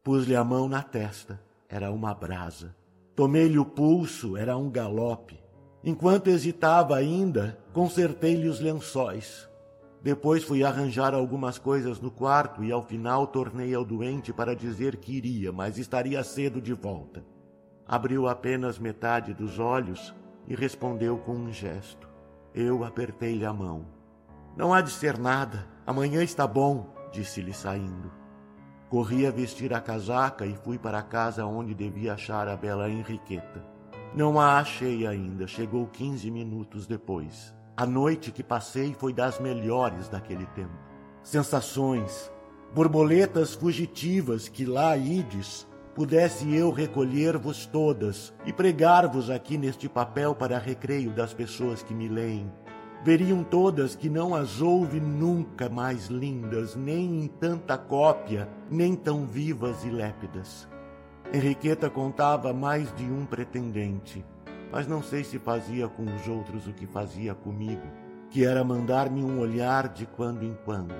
Pus-lhe 0.04 0.36
a 0.36 0.44
mão 0.44 0.68
na 0.68 0.82
testa. 0.82 1.40
Era 1.70 1.92
uma 1.92 2.16
brasa. 2.16 2.76
Tomei-lhe 3.18 3.58
o 3.58 3.66
pulso, 3.66 4.38
era 4.38 4.56
um 4.56 4.70
galope. 4.70 5.40
Enquanto 5.84 6.28
hesitava 6.28 6.96
ainda, 6.96 7.58
consertei-lhe 7.74 8.48
os 8.48 8.60
lençóis. 8.60 9.50
Depois 10.04 10.44
fui 10.44 10.64
arranjar 10.64 11.16
algumas 11.16 11.58
coisas 11.58 12.00
no 12.00 12.12
quarto 12.12 12.64
e 12.64 12.72
ao 12.72 12.84
final 12.84 13.26
tornei 13.26 13.74
ao 13.74 13.84
doente 13.84 14.32
para 14.32 14.56
dizer 14.56 14.98
que 14.98 15.14
iria, 15.14 15.52
mas 15.52 15.80
estaria 15.80 16.24
cedo 16.24 16.62
de 16.62 16.74
volta. 16.74 17.26
Abriu 17.88 18.28
apenas 18.28 18.78
metade 18.78 19.34
dos 19.34 19.58
olhos 19.58 20.14
e 20.48 20.54
respondeu 20.54 21.18
com 21.18 21.34
um 21.34 21.52
gesto. 21.52 22.08
Eu 22.54 22.84
apertei-lhe 22.84 23.46
a 23.48 23.52
mão. 23.52 23.88
Não 24.56 24.72
há 24.72 24.80
de 24.80 24.92
ser 24.92 25.18
nada, 25.18 25.68
amanhã 25.88 26.22
está 26.22 26.46
bom, 26.46 26.94
disse-lhe 27.12 27.52
saindo. 27.52 28.12
Corri 28.90 29.28
a 29.28 29.32
vestir 29.32 29.74
a 29.74 29.82
casaca 29.82 30.46
e 30.46 30.56
fui 30.56 30.78
para 30.78 31.00
a 31.00 31.04
casa 31.04 31.46
onde 31.46 31.74
devia 31.74 32.14
achar 32.14 32.48
a 32.48 32.56
bela 32.56 32.90
Henriqueta. 32.90 33.62
Não 34.16 34.40
a 34.40 34.60
achei 34.60 35.06
ainda, 35.06 35.46
chegou 35.46 35.86
quinze 35.88 36.32
minutos 36.32 36.88
depois. 36.88 37.54
A 37.76 37.86
noite 37.86 38.32
que 38.32 38.42
passei 38.42 38.94
foi 38.94 39.12
das 39.12 39.42
melhores 39.42 40.08
daquele 40.08 40.46
tempo. 40.48 40.74
Sensações, 41.22 42.32
borboletas 42.74 43.54
fugitivas 43.54 44.48
que 44.48 44.66
lá 44.66 44.96
ides, 44.96 45.68
pudesse 45.94 46.56
eu 46.56 46.72
recolher-vos 46.72 47.66
todas 47.66 48.34
e 48.46 48.54
pregar-vos 48.54 49.30
aqui 49.30 49.58
neste 49.58 49.90
papel 49.90 50.34
para 50.34 50.58
recreio 50.58 51.12
das 51.12 51.34
pessoas 51.34 51.84
que 51.84 51.94
me 51.94 52.08
leem, 52.08 52.50
veriam 53.04 53.44
todas 53.44 53.96
que 53.96 54.10
não 54.10 54.36
as 54.36 54.62
houve 54.62 55.00
nunca 55.00 55.70
mais 55.70 56.08
lindas, 56.08 56.76
nem 56.76 57.24
em 57.24 57.28
tanta 57.28 57.78
cópia, 57.78 58.50
nem 58.70 58.96
tão 58.96 59.26
vivas 59.26 59.84
e 59.84 59.90
lépidas. 59.90 60.68
Henriqueta 61.34 61.90
contava 61.90 62.54
mais 62.54 62.94
de 62.96 63.04
um 63.04 63.26
pretendente, 63.26 64.26
mas 64.72 64.88
não 64.88 65.02
sei 65.02 65.24
se 65.24 65.38
fazia 65.38 65.88
com 65.88 66.04
os 66.04 66.28
outros 66.28 66.68
o 66.68 66.74
que 66.74 66.88
fazia 66.88 67.36
comigo, 67.36 67.86
que 68.30 68.46
era 68.46 68.64
mandar-me 68.64 69.24
um 69.24 69.40
olhar 69.40 69.90
de 69.90 70.06
quando 70.06 70.44
em 70.44 70.58
quando. 70.66 70.96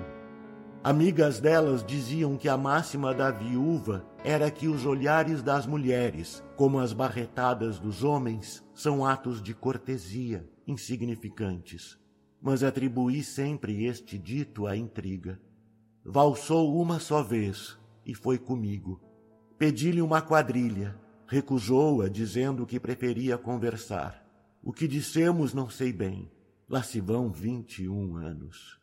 Amigas 0.82 1.40
delas 1.40 1.84
diziam 1.84 2.36
que 2.36 2.48
a 2.48 2.56
máxima 2.56 3.12
da 3.12 3.30
viúva 3.30 4.04
era 4.24 4.50
que 4.50 4.68
os 4.68 4.86
olhares 4.86 5.42
das 5.42 5.66
mulheres, 5.66 6.42
como 6.56 6.78
as 6.78 6.92
barretadas 6.92 7.78
dos 7.78 8.04
homens, 8.04 8.64
são 8.72 9.04
atos 9.04 9.42
de 9.42 9.52
cortesia 9.52 10.46
insignificantes, 10.68 11.98
mas 12.40 12.62
atribuí 12.62 13.24
sempre 13.24 13.86
este 13.86 14.18
dito 14.18 14.66
à 14.66 14.76
intriga. 14.76 15.40
Valsou 16.04 16.80
uma 16.80 17.00
só 17.00 17.22
vez 17.22 17.78
e 18.04 18.14
foi 18.14 18.38
comigo. 18.38 19.00
Pedi-lhe 19.58 20.02
uma 20.02 20.20
quadrilha, 20.20 20.94
recusou-a, 21.26 22.08
dizendo 22.08 22.66
que 22.66 22.78
preferia 22.78 23.38
conversar. 23.38 24.24
O 24.62 24.72
que 24.72 24.86
dissemos 24.86 25.54
não 25.54 25.68
sei 25.70 25.92
bem. 25.92 26.30
Lá 26.68 26.82
se 26.82 27.00
vão 27.00 27.32
vinte 27.32 27.82
e 27.82 27.88
um 27.88 28.16
anos. 28.16 28.78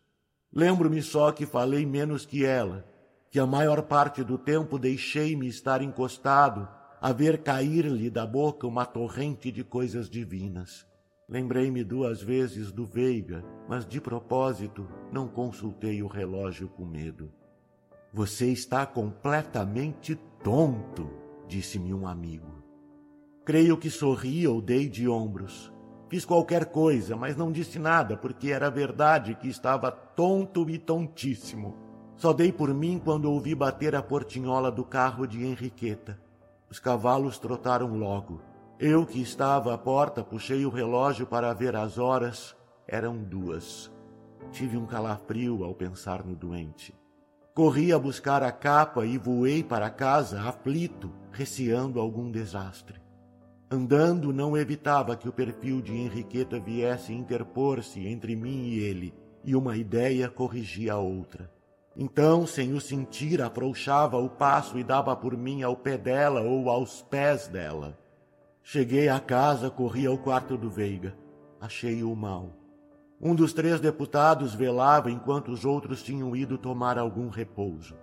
Lembro-me 0.52 1.04
só 1.04 1.32
que 1.32 1.46
falei 1.46 1.86
menos 1.86 2.26
que 2.26 2.44
ela, 2.44 2.84
que 3.30 3.40
a 3.40 3.46
maior 3.46 3.84
parte 3.84 4.24
do 4.24 4.40
tempo 4.40 4.80
deixei-me 4.80 5.48
estar 5.48 5.84
encostado 5.84 6.68
a 7.00 7.14
ver 7.14 7.44
cair-lhe 7.44 8.10
da 8.10 8.26
boca 8.26 8.66
uma 8.66 8.86
torrente 8.86 9.52
de 9.52 9.64
coisas 9.64 10.10
divinas. 10.10 10.86
Lembrei-me 11.28 11.84
duas 11.84 12.22
vezes 12.22 12.72
do 12.72 12.86
Veiga, 12.86 13.44
mas 13.68 13.84
de 13.84 14.00
propósito 14.00 14.88
não 15.12 15.28
consultei 15.28 16.04
o 16.04 16.08
relógio 16.08 16.70
com 16.70 16.86
medo. 16.86 17.32
Você 18.14 18.52
está 18.52 18.86
completamente 18.86 20.16
tonto, 20.44 21.10
disse-me 21.48 21.92
um 21.96 22.08
amigo. 22.08 22.64
Creio 23.44 23.76
que 23.76 23.90
sorri 23.90 24.48
ou 24.48 24.62
dei 24.62 24.88
de 24.88 25.10
ombros. 25.10 25.74
Fiz 26.10 26.24
qualquer 26.24 26.66
coisa, 26.66 27.16
mas 27.16 27.36
não 27.36 27.52
disse 27.52 27.80
nada, 27.80 28.16
porque 28.16 28.52
era 28.52 28.70
verdade 28.70 29.34
que 29.34 29.48
estava 29.48 29.90
tonto 29.92 30.70
e 30.70 30.78
tontíssimo. 30.78 31.76
Só 32.16 32.34
dei 32.34 32.52
por 32.52 32.72
mim 32.72 33.02
quando 33.04 33.32
ouvi 33.32 33.56
bater 33.56 33.96
a 33.96 34.04
portinhola 34.04 34.72
do 34.72 34.86
carro 34.86 35.26
de 35.26 35.44
Henriqueta. 35.44 36.20
Os 36.70 36.80
cavalos 36.80 37.40
trotaram 37.40 37.98
logo. 37.98 38.40
Eu, 38.78 39.06
que 39.06 39.22
estava 39.22 39.74
à 39.74 39.78
porta, 39.78 40.22
puxei 40.22 40.66
o 40.66 40.70
relógio 40.70 41.26
para 41.26 41.54
ver 41.54 41.78
as 41.78 41.98
horas. 41.98 42.54
Eram 42.86 43.18
duas. 43.18 43.90
Tive 44.52 44.76
um 44.76 44.86
calafrio 44.86 45.64
ao 45.64 45.74
pensar 45.74 46.26
no 46.26 46.36
doente. 46.36 46.94
Corri 47.54 47.94
a 47.94 47.98
buscar 47.98 48.44
a 48.44 48.52
capa 48.52 49.06
e 49.06 49.18
voei 49.18 49.64
para 49.64 49.90
casa, 49.90 50.42
aflito, 50.42 51.10
receando 51.32 52.02
algum 52.02 52.30
desastre. 52.30 53.02
Andando, 53.72 54.34
não 54.34 54.58
evitava 54.58 55.16
que 55.16 55.30
o 55.30 55.34
perfil 55.34 55.82
de 55.82 55.94
Henriqueta 55.94 56.60
viesse 56.60 57.14
interpor-se 57.14 58.06
entre 58.06 58.36
mim 58.36 58.66
e 58.66 58.80
ele, 58.80 59.14
e 59.44 59.56
uma 59.56 59.78
ideia 59.78 60.28
corrigia 60.28 60.94
a 60.94 61.00
outra. 61.00 61.50
Então, 61.96 62.46
sem 62.46 62.74
o 62.74 62.82
sentir, 62.82 63.42
afrouxava 63.42 64.18
o 64.18 64.30
passo 64.30 64.78
e 64.78 64.84
dava 64.84 65.16
por 65.16 65.38
mim 65.38 65.64
ao 65.64 65.78
pé 65.78 65.98
dela 65.98 66.42
ou 66.42 66.70
aos 66.70 67.02
pés 67.04 67.48
dela. 67.48 67.98
Cheguei 68.68 69.08
à 69.10 69.20
casa, 69.20 69.70
corri 69.70 70.08
ao 70.08 70.18
quarto 70.18 70.58
do 70.58 70.72
Veiga. 70.72 71.16
Achei-o 71.62 72.16
mal. 72.16 72.50
Um 73.22 73.36
dos 73.36 73.54
três 73.54 73.80
deputados 73.80 74.56
velava 74.56 75.12
enquanto 75.12 75.52
os 75.52 75.64
outros 75.64 76.02
tinham 76.02 76.36
ido 76.36 76.58
tomar 76.58 76.98
algum 76.98 77.30
repouso. 77.30 77.96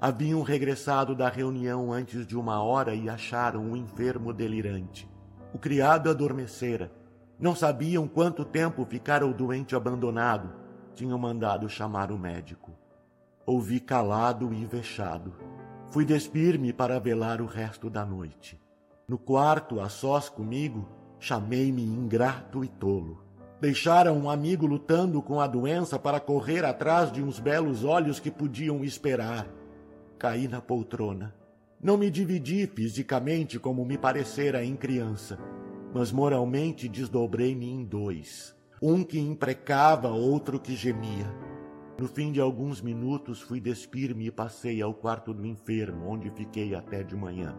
Haviam 0.00 0.40
regressado 0.42 1.16
da 1.16 1.28
reunião 1.28 1.92
antes 1.92 2.24
de 2.24 2.36
uma 2.36 2.62
hora 2.62 2.94
e 2.94 3.08
acharam 3.08 3.72
o 3.72 3.76
enfermo 3.76 4.32
delirante. 4.32 5.10
O 5.52 5.58
criado 5.58 6.08
adormecera. 6.08 6.92
Não 7.36 7.56
sabiam 7.56 8.06
quanto 8.06 8.44
tempo 8.44 8.86
ficara 8.86 9.26
o 9.26 9.34
doente 9.34 9.74
abandonado. 9.74 10.48
Tinham 10.94 11.18
mandado 11.18 11.68
chamar 11.68 12.12
o 12.12 12.18
médico. 12.18 12.70
Ouvi 13.44 13.80
calado 13.80 14.54
e 14.54 14.64
vexado. 14.64 15.34
Fui 15.90 16.04
despir-me 16.04 16.72
para 16.72 17.00
velar 17.00 17.40
o 17.40 17.46
resto 17.46 17.90
da 17.90 18.06
noite. 18.06 18.62
No 19.06 19.18
quarto, 19.18 19.80
a 19.80 19.90
sós 19.90 20.30
comigo, 20.30 20.88
chamei-me 21.18 21.82
ingrato 21.82 22.64
e 22.64 22.68
tolo. 22.68 23.22
Deixara 23.60 24.12
um 24.12 24.30
amigo 24.30 24.66
lutando 24.66 25.20
com 25.20 25.40
a 25.40 25.46
doença 25.46 25.98
para 25.98 26.18
correr 26.18 26.64
atrás 26.64 27.12
de 27.12 27.22
uns 27.22 27.38
belos 27.38 27.84
olhos 27.84 28.18
que 28.18 28.30
podiam 28.30 28.82
esperar. 28.82 29.46
Caí 30.18 30.48
na 30.48 30.60
poltrona. 30.60 31.34
Não 31.82 31.98
me 31.98 32.10
dividi 32.10 32.66
fisicamente 32.66 33.58
como 33.58 33.84
me 33.84 33.98
parecera 33.98 34.64
em 34.64 34.74
criança, 34.74 35.38
mas 35.92 36.10
moralmente 36.10 36.88
desdobrei-me 36.88 37.70
em 37.70 37.84
dois. 37.84 38.56
Um 38.80 39.04
que 39.04 39.18
imprecava, 39.18 40.08
outro 40.08 40.58
que 40.58 40.74
gemia. 40.74 41.26
No 41.98 42.08
fim 42.08 42.32
de 42.32 42.40
alguns 42.40 42.80
minutos 42.80 43.42
fui 43.42 43.60
despir-me 43.60 44.26
e 44.26 44.30
passei 44.30 44.80
ao 44.80 44.94
quarto 44.94 45.34
do 45.34 45.46
enfermo, 45.46 46.08
onde 46.08 46.30
fiquei 46.30 46.74
até 46.74 47.02
de 47.02 47.14
manhã. 47.14 47.54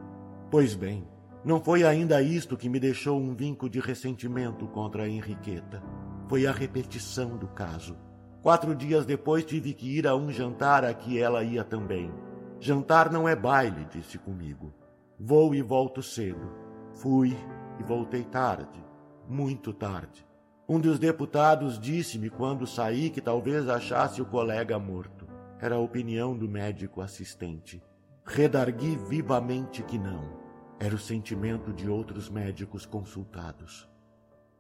Pois 0.51 0.75
bem, 0.75 1.07
não 1.45 1.61
foi 1.61 1.83
ainda 1.83 2.23
isto 2.23 2.57
que 2.57 2.67
me 2.67 2.79
deixou 2.79 3.21
um 3.21 3.35
vinco 3.35 3.69
de 3.69 3.79
ressentimento 3.79 4.67
contra 4.67 5.03
a 5.03 5.07
Henriqueta. 5.07 5.81
Foi 6.27 6.47
a 6.47 6.51
repetição 6.51 7.37
do 7.37 7.47
caso. 7.47 7.95
Quatro 8.41 8.73
dias 8.73 9.05
depois 9.05 9.45
tive 9.45 9.75
que 9.75 9.95
ir 9.95 10.07
a 10.07 10.15
um 10.15 10.31
jantar 10.31 10.83
a 10.83 10.91
que 10.91 11.19
ela 11.19 11.43
ia 11.43 11.63
também. 11.63 12.11
Jantar 12.59 13.11
não 13.11 13.29
é 13.29 13.35
baile, 13.35 13.85
disse 13.91 14.17
comigo. 14.17 14.73
Vou 15.19 15.53
e 15.53 15.61
volto 15.61 16.01
cedo. 16.01 16.51
Fui 16.95 17.37
e 17.79 17.83
voltei 17.83 18.23
tarde, 18.23 18.83
muito 19.29 19.71
tarde. 19.71 20.25
Um 20.67 20.79
dos 20.79 20.97
deputados 20.97 21.77
disse-me 21.77 22.31
quando 22.31 22.65
saí 22.65 23.11
que 23.11 23.21
talvez 23.21 23.69
achasse 23.69 24.19
o 24.19 24.25
colega 24.25 24.79
morto. 24.79 25.27
Era 25.61 25.75
a 25.75 25.79
opinião 25.79 26.35
do 26.35 26.49
médico 26.49 27.01
assistente. 27.01 27.83
Redargui 28.25 28.97
vivamente 29.07 29.83
que 29.83 29.99
não. 29.99 30.44
Era 30.79 30.93
o 30.93 30.99
sentimento 30.99 31.71
de 31.71 31.89
outros 31.89 32.29
médicos 32.29 32.85
consultados. 32.85 33.87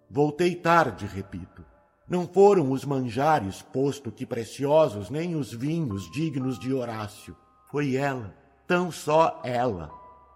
Voltei 0.09 0.55
tarde, 0.55 1.05
repito. 1.05 1.65
Não 2.07 2.27
foram 2.27 2.71
os 2.71 2.85
manjares, 2.85 3.61
posto 3.61 4.11
que 4.11 4.25
preciosos, 4.25 5.09
nem 5.09 5.35
os 5.35 5.51
vinhos 5.51 6.09
dignos 6.11 6.57
de 6.57 6.71
Horácio. 6.73 7.35
Foi 7.69 7.95
ela, 7.95 8.33
tão 8.65 8.91
só 8.91 9.41
ela. 9.43 9.91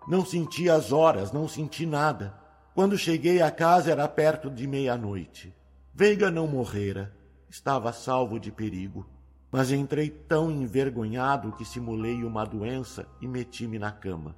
Não 0.08 0.26
senti 0.26 0.70
as 0.70 0.92
horas, 0.92 1.32
não 1.32 1.48
senti 1.48 1.86
nada. 1.86 2.34
Quando 2.74 2.98
cheguei 2.98 3.42
à 3.42 3.50
casa 3.50 3.92
era 3.92 4.08
perto 4.08 4.50
de 4.50 4.68
meia-noite. 4.68 5.56
Veiga 5.94 6.30
não 6.30 6.48
morrera, 6.48 7.15
estava 7.50 7.94
salvo 7.94 8.39
de 8.39 8.52
perigo. 8.52 9.08
Mas 9.52 9.72
entrei 9.72 10.10
tão 10.10 10.52
envergonhado 10.52 11.54
que 11.54 11.63
simulei 11.63 12.24
uma 12.24 12.46
doença 12.46 13.08
e 13.22 13.28
meti-me 13.28 13.80
na 13.80 13.92
cama. 13.92 14.36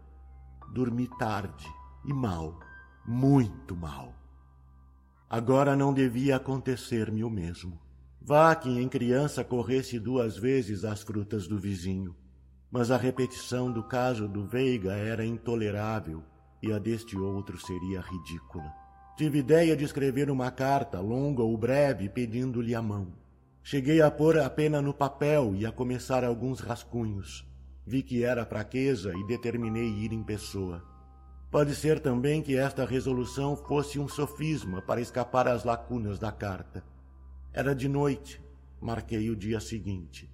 Dormi 0.73 1.05
tarde 1.19 1.67
e 2.05 2.13
mal, 2.13 2.57
muito 3.05 3.75
mal. 3.75 4.15
Agora 5.29 5.75
não 5.75 5.93
devia 5.93 6.37
acontecer-me 6.37 7.25
o 7.25 7.29
mesmo. 7.29 7.77
Vá 8.21 8.55
que 8.55 8.69
em 8.69 8.87
criança 8.87 9.43
corresse 9.43 9.99
duas 9.99 10.37
vezes 10.37 10.85
as 10.85 11.01
frutas 11.01 11.45
do 11.45 11.59
vizinho. 11.59 12.15
Mas 12.71 12.89
a 12.89 12.95
repetição 12.95 13.69
do 13.69 13.83
caso 13.83 14.29
do 14.29 14.45
Veiga 14.47 14.93
era 14.93 15.25
intolerável 15.25 16.23
e 16.63 16.71
a 16.71 16.79
deste 16.79 17.17
outro 17.17 17.59
seria 17.59 17.99
ridícula. 17.99 18.73
Tive 19.17 19.39
ideia 19.39 19.75
de 19.75 19.83
escrever 19.83 20.31
uma 20.31 20.51
carta, 20.51 21.01
longa 21.01 21.43
ou 21.43 21.57
breve, 21.57 22.07
pedindo-lhe 22.07 22.73
a 22.73 22.81
mão. 22.81 23.11
Cheguei 23.61 24.01
a 24.01 24.09
pôr 24.09 24.39
a 24.39 24.49
pena 24.49 24.81
no 24.81 24.93
papel 24.93 25.53
e 25.53 25.65
a 25.65 25.71
começar 25.71 26.23
alguns 26.23 26.61
rascunhos. 26.61 27.45
Vi 27.91 28.01
que 28.01 28.23
era 28.23 28.45
fraqueza 28.45 29.13
e 29.13 29.27
determinei 29.27 29.85
ir 29.85 30.13
em 30.13 30.23
pessoa. 30.23 30.81
Pode 31.51 31.75
ser 31.75 31.99
também 31.99 32.41
que 32.41 32.55
esta 32.55 32.85
resolução 32.85 33.53
fosse 33.53 33.99
um 33.99 34.07
sofisma 34.07 34.81
para 34.81 35.01
escapar 35.01 35.45
às 35.45 35.65
lacunas 35.65 36.17
da 36.17 36.31
carta. 36.31 36.85
Era 37.51 37.75
de 37.75 37.89
noite, 37.89 38.41
marquei 38.79 39.29
o 39.29 39.35
dia 39.35 39.59
seguinte. 39.59 40.31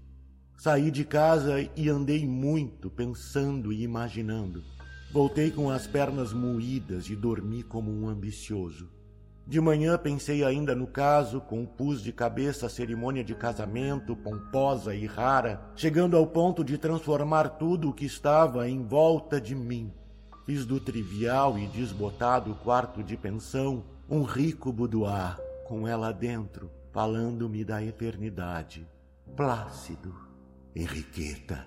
Saí 0.56 0.92
de 0.92 1.04
casa 1.04 1.56
e 1.76 1.90
andei 1.90 2.28
muito 2.28 2.92
pensando 2.92 3.74
e 3.74 3.82
imaginando. 3.82 4.64
Voltei 5.12 5.50
com 5.50 5.72
as 5.72 5.88
pernas 5.88 6.34
moídas 6.34 7.10
e 7.10 7.16
dormi 7.16 7.64
como 7.64 7.90
um 7.92 8.08
ambicioso. 8.08 8.88
De 9.48 9.62
manhã 9.62 9.98
pensei 9.98 10.44
ainda 10.44 10.76
no 10.76 10.86
caso, 10.86 11.40
compus 11.40 12.02
de 12.02 12.12
cabeça 12.12 12.66
a 12.66 12.70
cerimônia 12.70 13.24
de 13.24 13.34
casamento, 13.34 14.14
pomposa 14.14 14.94
e 14.94 15.06
rara, 15.06 15.72
chegando 15.74 16.18
ao 16.18 16.28
ponto 16.28 16.66
de 16.66 16.78
transformar 16.78 17.52
tudo 17.52 17.90
o 17.90 17.94
que 17.94 18.06
estava 18.06 18.68
em 18.68 18.84
volta 18.84 19.40
de 19.40 19.56
mim. 19.56 19.94
Fiz 20.46 20.66
do 20.66 20.82
trivial 20.82 21.58
e 21.58 21.66
desbotado 21.68 22.56
quarto 22.56 23.02
de 23.02 23.16
pensão 23.16 23.86
um 24.10 24.24
rico 24.24 24.70
boudoir, 24.74 25.38
com 25.66 25.88
ela 25.88 26.12
dentro, 26.12 26.70
falando-me 26.92 27.64
da 27.64 27.82
eternidade. 27.82 28.86
Plácido, 29.34 30.14
Henriqueta. 30.76 31.66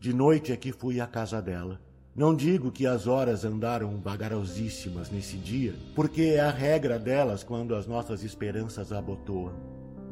De 0.00 0.12
noite 0.12 0.50
é 0.50 0.56
que 0.56 0.72
fui 0.72 1.00
à 1.00 1.06
casa 1.06 1.40
dela. 1.40 1.80
Não 2.16 2.32
digo 2.32 2.70
que 2.70 2.86
as 2.86 3.08
horas 3.08 3.44
andaram 3.44 4.00
vagarosíssimas 4.00 5.10
nesse 5.10 5.36
dia, 5.36 5.74
porque 5.96 6.22
é 6.22 6.40
a 6.40 6.50
regra 6.50 6.96
delas 6.96 7.42
quando 7.42 7.74
as 7.74 7.88
nossas 7.88 8.22
esperanças 8.22 8.92
abotoam. 8.92 9.52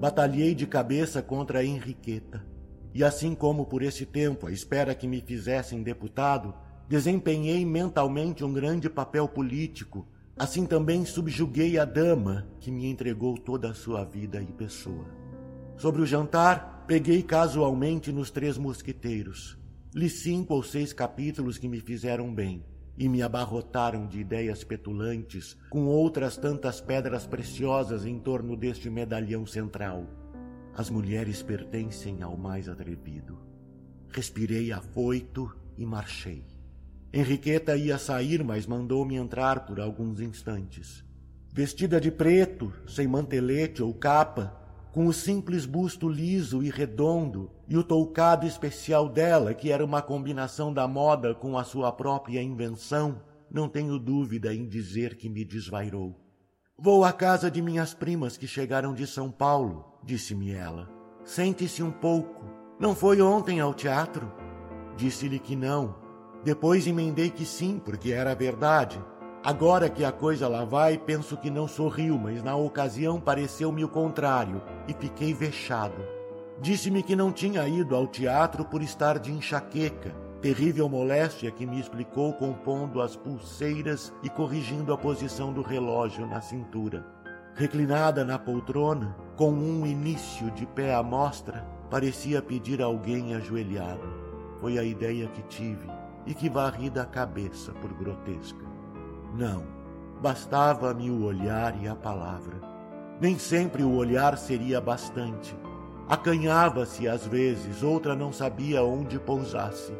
Batalhei 0.00 0.52
de 0.52 0.66
cabeça 0.66 1.22
contra 1.22 1.60
a 1.60 1.64
Henriqueta, 1.64 2.44
e 2.92 3.04
assim 3.04 3.36
como 3.36 3.66
por 3.66 3.84
esse 3.84 4.04
tempo, 4.04 4.48
à 4.48 4.50
espera 4.50 4.96
que 4.96 5.06
me 5.06 5.20
fizessem 5.20 5.80
deputado, 5.80 6.52
desempenhei 6.88 7.64
mentalmente 7.64 8.42
um 8.42 8.52
grande 8.52 8.90
papel 8.90 9.28
político, 9.28 10.04
assim 10.36 10.66
também 10.66 11.04
subjuguei 11.04 11.78
a 11.78 11.84
dama 11.84 12.48
que 12.58 12.72
me 12.72 12.86
entregou 12.86 13.38
toda 13.38 13.70
a 13.70 13.74
sua 13.74 14.04
vida 14.04 14.42
e 14.42 14.46
pessoa. 14.46 15.06
Sobre 15.76 16.02
o 16.02 16.06
jantar, 16.06 16.84
peguei 16.84 17.22
casualmente 17.22 18.10
nos 18.10 18.28
Três 18.28 18.58
Mosquiteiros 18.58 19.61
Li 19.94 20.08
cinco 20.08 20.54
ou 20.54 20.62
seis 20.62 20.92
capítulos 20.94 21.58
que 21.58 21.68
me 21.68 21.78
fizeram 21.78 22.34
bem 22.34 22.64
e 22.96 23.10
me 23.10 23.20
abarrotaram 23.20 24.06
de 24.06 24.20
ideias 24.20 24.64
petulantes, 24.64 25.54
com 25.68 25.84
outras 25.84 26.36
tantas 26.38 26.80
pedras 26.80 27.26
preciosas 27.26 28.06
em 28.06 28.18
torno 28.18 28.56
deste 28.56 28.88
medalhão 28.88 29.44
central. 29.44 30.06
As 30.74 30.88
mulheres 30.88 31.42
pertencem 31.42 32.22
ao 32.22 32.38
mais 32.38 32.70
atrevido. 32.70 33.38
Respirei 34.08 34.72
afoito 34.72 35.54
e 35.76 35.84
marchei. 35.84 36.42
Henriqueta 37.12 37.76
ia 37.76 37.98
sair, 37.98 38.42
mas 38.42 38.66
mandou-me 38.66 39.16
entrar 39.16 39.66
por 39.66 39.78
alguns 39.78 40.20
instantes. 40.20 41.04
Vestida 41.52 42.00
de 42.00 42.10
preto, 42.10 42.72
sem 42.86 43.06
mantelete 43.06 43.82
ou 43.82 43.92
capa, 43.92 44.61
com 44.92 45.06
o 45.06 45.12
simples 45.12 45.64
busto 45.64 46.06
liso 46.06 46.62
e 46.62 46.68
redondo 46.68 47.50
e 47.66 47.78
o 47.78 47.82
toucado 47.82 48.46
especial 48.46 49.08
dela, 49.08 49.54
que 49.54 49.72
era 49.72 49.82
uma 49.82 50.02
combinação 50.02 50.72
da 50.72 50.86
moda 50.86 51.34
com 51.34 51.56
a 51.56 51.64
sua 51.64 51.90
própria 51.90 52.42
invenção, 52.42 53.20
não 53.50 53.68
tenho 53.68 53.98
dúvida 53.98 54.54
em 54.54 54.68
dizer 54.68 55.16
que 55.16 55.30
me 55.30 55.44
desvairou. 55.44 56.14
Vou 56.78 57.04
à 57.04 57.12
casa 57.12 57.50
de 57.50 57.62
minhas 57.62 57.94
primas 57.94 58.36
que 58.36 58.46
chegaram 58.46 58.92
de 58.92 59.06
São 59.06 59.30
Paulo, 59.30 59.84
disse-me 60.04 60.50
ela. 60.50 60.90
Sente-se 61.24 61.82
um 61.82 61.90
pouco. 61.90 62.44
Não 62.78 62.94
foi 62.94 63.22
ontem 63.22 63.60
ao 63.60 63.72
teatro? 63.72 64.30
Disse-lhe 64.96 65.38
que 65.38 65.56
não. 65.56 65.94
Depois 66.44 66.86
emendei 66.86 67.30
que 67.30 67.46
sim, 67.46 67.80
porque 67.82 68.12
era 68.12 68.34
verdade. 68.34 69.02
Agora 69.44 69.90
que 69.90 70.04
a 70.04 70.12
coisa 70.12 70.46
lá 70.48 70.64
vai, 70.64 70.96
penso 70.96 71.36
que 71.36 71.50
não 71.50 71.66
sorriu, 71.66 72.18
mas 72.18 72.42
na 72.42 72.54
ocasião 72.54 73.20
pareceu-me 73.20 73.84
o 73.84 73.88
contrário 73.88 74.62
e 74.86 74.94
fiquei 74.94 75.34
vexado. 75.34 76.00
Disse-me 76.60 77.02
que 77.02 77.16
não 77.16 77.32
tinha 77.32 77.66
ido 77.66 77.96
ao 77.96 78.06
teatro 78.06 78.64
por 78.64 78.82
estar 78.82 79.18
de 79.18 79.32
enxaqueca 79.32 80.14
terrível 80.42 80.88
moléstia 80.88 81.52
que 81.52 81.64
me 81.64 81.78
explicou 81.78 82.32
compondo 82.32 83.00
as 83.00 83.14
pulseiras 83.14 84.12
e 84.24 84.28
corrigindo 84.28 84.92
a 84.92 84.98
posição 84.98 85.52
do 85.52 85.62
relógio 85.62 86.26
na 86.26 86.40
cintura. 86.40 87.06
Reclinada 87.54 88.24
na 88.24 88.40
poltrona, 88.40 89.16
com 89.36 89.52
um 89.52 89.86
início 89.86 90.50
de 90.50 90.66
pé 90.66 90.94
à 90.94 91.02
mostra, 91.02 91.64
parecia 91.88 92.42
pedir 92.42 92.82
alguém 92.82 93.34
ajoelhado. 93.36 94.02
Foi 94.60 94.78
a 94.78 94.82
ideia 94.82 95.28
que 95.28 95.42
tive 95.42 95.88
e 96.26 96.34
que 96.34 96.50
varri 96.50 96.90
da 96.90 97.06
cabeça 97.06 97.72
por 97.74 97.92
grotesca. 97.92 98.71
Não, 99.34 99.64
bastava-me 100.20 101.10
o 101.10 101.24
olhar 101.24 101.80
e 101.82 101.88
a 101.88 101.94
palavra. 101.94 102.60
Nem 103.20 103.38
sempre 103.38 103.82
o 103.82 103.94
olhar 103.94 104.36
seria 104.36 104.80
bastante. 104.80 105.56
Acanhava-se 106.08 107.08
às 107.08 107.26
vezes, 107.26 107.82
outra 107.82 108.14
não 108.14 108.32
sabia 108.32 108.82
onde 108.82 109.18
pousasse 109.18 109.92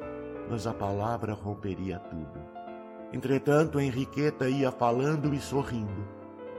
mas 0.53 0.67
a 0.67 0.75
palavra 0.75 1.33
romperia 1.33 1.99
tudo. 1.99 2.39
Entretanto, 3.11 3.81
Henriqueta 3.81 4.49
ia 4.49 4.71
falando 4.71 5.35
e 5.35 5.41
sorrindo. 5.41 6.07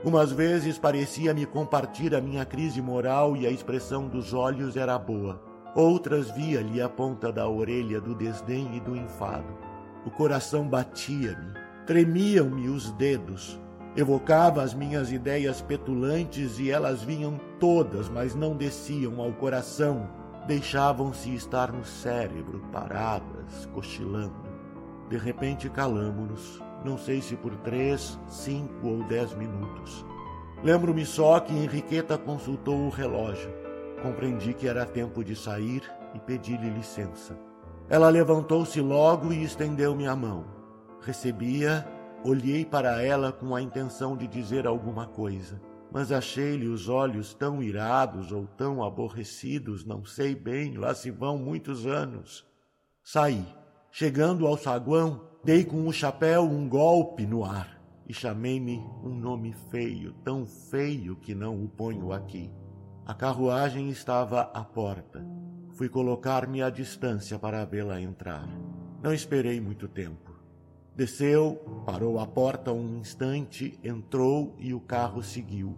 Umas 0.04 0.32
vezes 0.32 0.78
parecia-me 0.78 1.46
compartir 1.46 2.14
a 2.14 2.20
minha 2.20 2.44
crise 2.44 2.82
moral 2.82 3.36
e 3.36 3.46
a 3.46 3.50
expressão 3.50 4.08
dos 4.08 4.34
olhos 4.34 4.76
era 4.76 4.98
boa. 4.98 5.40
Outras 5.76 6.30
via-lhe 6.30 6.82
a 6.82 6.88
ponta 6.88 7.32
da 7.32 7.48
orelha 7.48 8.00
do 8.00 8.16
desdém 8.16 8.76
e 8.76 8.80
do 8.80 8.96
enfado. 8.96 9.56
O 10.04 10.10
coração 10.10 10.68
batia-me, 10.68 11.52
tremiam-me 11.86 12.68
os 12.68 12.90
dedos. 12.92 13.60
Evocava 13.96 14.62
as 14.62 14.74
minhas 14.74 15.12
ideias 15.12 15.60
petulantes 15.60 16.58
e 16.58 16.70
elas 16.70 17.02
vinham 17.02 17.38
todas, 17.60 18.08
mas 18.08 18.34
não 18.34 18.56
desciam 18.56 19.20
ao 19.20 19.32
coração, 19.32 20.08
deixavam-se 20.46 21.34
estar 21.34 21.72
no 21.72 21.84
cérebro, 21.84 22.64
paradas, 22.72 23.66
cochilando. 23.72 24.34
De 25.08 25.16
repente 25.16 25.68
calamo-nos, 25.68 26.60
não 26.84 26.98
sei 26.98 27.20
se 27.20 27.36
por 27.36 27.54
três, 27.56 28.18
cinco 28.26 28.88
ou 28.88 29.04
dez 29.04 29.34
minutos. 29.34 30.04
Lembro-me 30.62 31.04
só 31.04 31.38
que 31.40 31.52
Henriqueta 31.52 32.16
consultou 32.16 32.86
o 32.86 32.90
relógio. 32.90 33.52
Compreendi 34.02 34.54
que 34.54 34.66
era 34.66 34.84
tempo 34.86 35.22
de 35.22 35.36
sair 35.36 35.82
e 36.14 36.18
pedi-lhe 36.18 36.70
licença. 36.70 37.38
Ela 37.88 38.08
levantou-se 38.08 38.80
logo 38.80 39.32
e 39.32 39.44
estendeu-me 39.44 40.06
a 40.06 40.16
mão. 40.16 40.63
Recebia, 41.04 41.86
olhei 42.24 42.64
para 42.64 43.02
ela 43.02 43.30
com 43.30 43.54
a 43.54 43.62
intenção 43.62 44.16
de 44.16 44.26
dizer 44.26 44.66
alguma 44.66 45.06
coisa 45.06 45.60
mas 45.94 46.10
achei-lhe 46.10 46.66
os 46.66 46.88
olhos 46.88 47.34
tão 47.34 47.62
irados 47.62 48.32
ou 48.32 48.48
tão 48.48 48.82
aborrecidos, 48.82 49.84
não 49.84 50.04
sei 50.04 50.34
bem, 50.34 50.76
lá 50.76 50.92
se 50.92 51.08
vão 51.08 51.38
muitos 51.38 51.86
anos. 51.86 52.44
Saí. 53.00 53.46
Chegando 53.92 54.44
ao 54.44 54.58
saguão, 54.58 55.20
dei 55.44 55.64
com 55.64 55.86
o 55.86 55.92
chapéu 55.92 56.42
um 56.42 56.68
golpe 56.68 57.24
no 57.24 57.44
ar 57.44 57.80
e 58.08 58.12
chamei-me 58.12 58.78
um 59.04 59.14
nome 59.14 59.54
feio, 59.70 60.12
tão 60.24 60.44
feio 60.44 61.14
que 61.14 61.32
não 61.32 61.62
o 61.62 61.68
ponho 61.68 62.12
aqui. 62.12 62.50
A 63.06 63.14
carruagem 63.14 63.88
estava 63.88 64.50
à 64.52 64.64
porta. 64.64 65.24
Fui 65.74 65.88
colocar-me 65.88 66.60
à 66.60 66.70
distância 66.70 67.38
para 67.38 67.64
vê-la 67.64 68.00
entrar. 68.00 68.48
Não 69.00 69.14
esperei 69.14 69.60
muito 69.60 69.86
tempo. 69.86 70.23
Desceu, 70.96 71.56
parou 71.84 72.20
à 72.20 72.26
porta 72.26 72.72
um 72.72 72.98
instante, 72.98 73.76
entrou 73.82 74.54
e 74.58 74.72
o 74.72 74.78
carro 74.78 75.24
seguiu. 75.24 75.76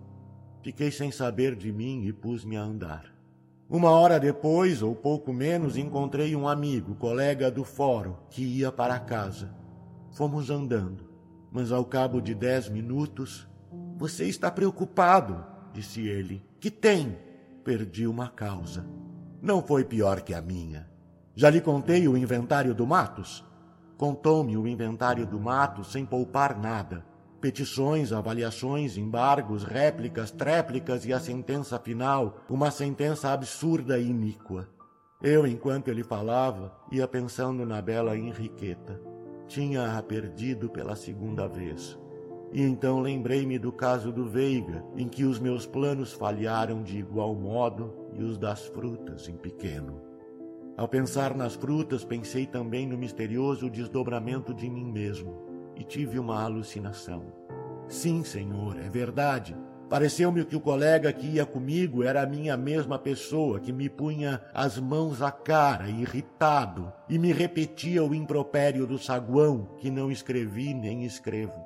Fiquei 0.63 0.91
sem 0.91 1.11
saber 1.11 1.55
de 1.55 1.73
mim 1.73 2.05
e 2.05 2.13
pus-me 2.13 2.57
a 2.57 2.63
andar. 2.63 3.17
Uma 3.69 3.91
hora 3.91 4.21
depois, 4.21 4.83
ou 4.83 4.95
pouco 4.95 5.33
menos, 5.33 5.79
encontrei 5.79 6.37
um 6.37 6.47
amigo, 6.47 6.95
colega 6.97 7.51
do 7.51 7.65
fórum, 7.65 8.15
que 8.29 8.43
ia 8.43 8.71
para 8.71 8.99
casa. 9.01 9.55
Fomos 10.13 10.51
andando, 10.51 11.09
mas 11.51 11.73
ao 11.73 11.85
cabo 11.85 12.21
de 12.21 12.35
dez 12.35 12.69
minutos, 12.69 13.49
você 13.97 14.27
está 14.27 14.51
preocupado, 14.51 15.43
disse 15.73 16.07
ele. 16.07 16.45
Que 16.61 16.71
tem? 16.71 17.17
Perdi 17.65 18.07
uma 18.07 18.29
causa. 18.29 18.87
Não 19.41 19.63
foi 19.63 19.85
pior 19.85 20.21
que 20.21 20.35
a 20.35 20.43
minha. 20.43 20.89
Já 21.35 21.49
lhe 21.49 21.61
contei 21.61 22.07
o 22.07 22.17
inventário 22.17 22.75
do 22.75 22.87
Matos? 22.87 23.45
Contou-me 23.97 24.57
o 24.57 24.67
inventário 24.67 25.27
do 25.27 25.41
Matos 25.41 25.93
sem 25.93 26.05
poupar 26.05 26.59
nada 26.59 27.05
petições, 27.41 28.13
avaliações, 28.13 28.97
embargos, 28.97 29.63
réplicas, 29.63 30.31
tréplicas 30.31 31.05
e 31.07 31.13
a 31.13 31.21
sentença 31.21 31.79
final, 31.79 32.41
uma 32.49 32.71
sentença 32.73 33.31
absurda 33.31 33.99
e 33.99 34.09
iníqua. 34.09 34.69
Eu, 35.23 35.47
enquanto 35.47 35.89
ele 35.89 36.03
falava, 36.03 36.77
ia 36.91 37.07
pensando 37.07 37.65
na 37.65 37.81
bela 37.81 38.17
Henriqueta. 38.17 39.01
Tinha-a 39.47 40.03
perdido 40.03 40.69
pela 40.69 40.97
segunda 40.97 41.47
vez. 41.47 41.99
E 42.53 42.63
então 42.63 43.01
lembrei-me 43.01 43.59
do 43.59 43.73
caso 43.73 44.13
do 44.13 44.29
Veiga, 44.29 44.85
em 44.97 45.09
que 45.09 45.25
os 45.25 45.39
meus 45.39 45.67
planos 45.67 46.13
falharam 46.13 46.83
de 46.83 46.99
igual 46.99 47.35
modo 47.35 47.95
e 48.13 48.23
os 48.23 48.39
das 48.39 48.67
frutas 48.67 49.29
em 49.29 49.37
pequeno. 49.37 50.06
Ao 50.77 50.87
pensar 50.87 51.35
nas 51.35 51.55
frutas, 51.55 52.05
pensei 52.05 52.47
também 52.47 52.87
no 52.87 52.99
misterioso 52.99 53.71
desdobramento 53.71 54.53
de 54.53 54.69
mim 54.69 54.85
mesmo 54.85 55.47
e 55.75 55.83
tive 55.83 56.19
uma 56.19 56.43
alucinação. 56.43 57.33
Sim, 57.89 58.23
senhor, 58.23 58.79
é 58.79 58.89
verdade. 58.89 59.57
Pareceu-me 59.89 60.45
que 60.45 60.57
o 60.57 60.61
colega 60.61 61.13
que 61.13 61.27
ia 61.27 61.47
comigo 61.47 62.03
era 62.03 62.23
a 62.23 62.27
minha 62.27 62.57
mesma 62.57 62.99
pessoa, 62.99 63.61
que 63.61 63.73
me 63.73 63.89
punha 63.89 64.43
as 64.53 64.79
mãos 64.79 65.23
à 65.23 65.31
cara, 65.31 65.89
irritado, 65.89 66.93
e 67.09 67.19
me 67.19 67.33
repetia 67.33 68.03
o 68.03 68.15
impropério 68.15 68.87
do 68.87 68.99
saguão, 68.99 69.69
que 69.79 69.91
não 69.91 70.11
escrevi 70.11 70.75
nem 70.75 71.05
escrevo. 71.05 71.65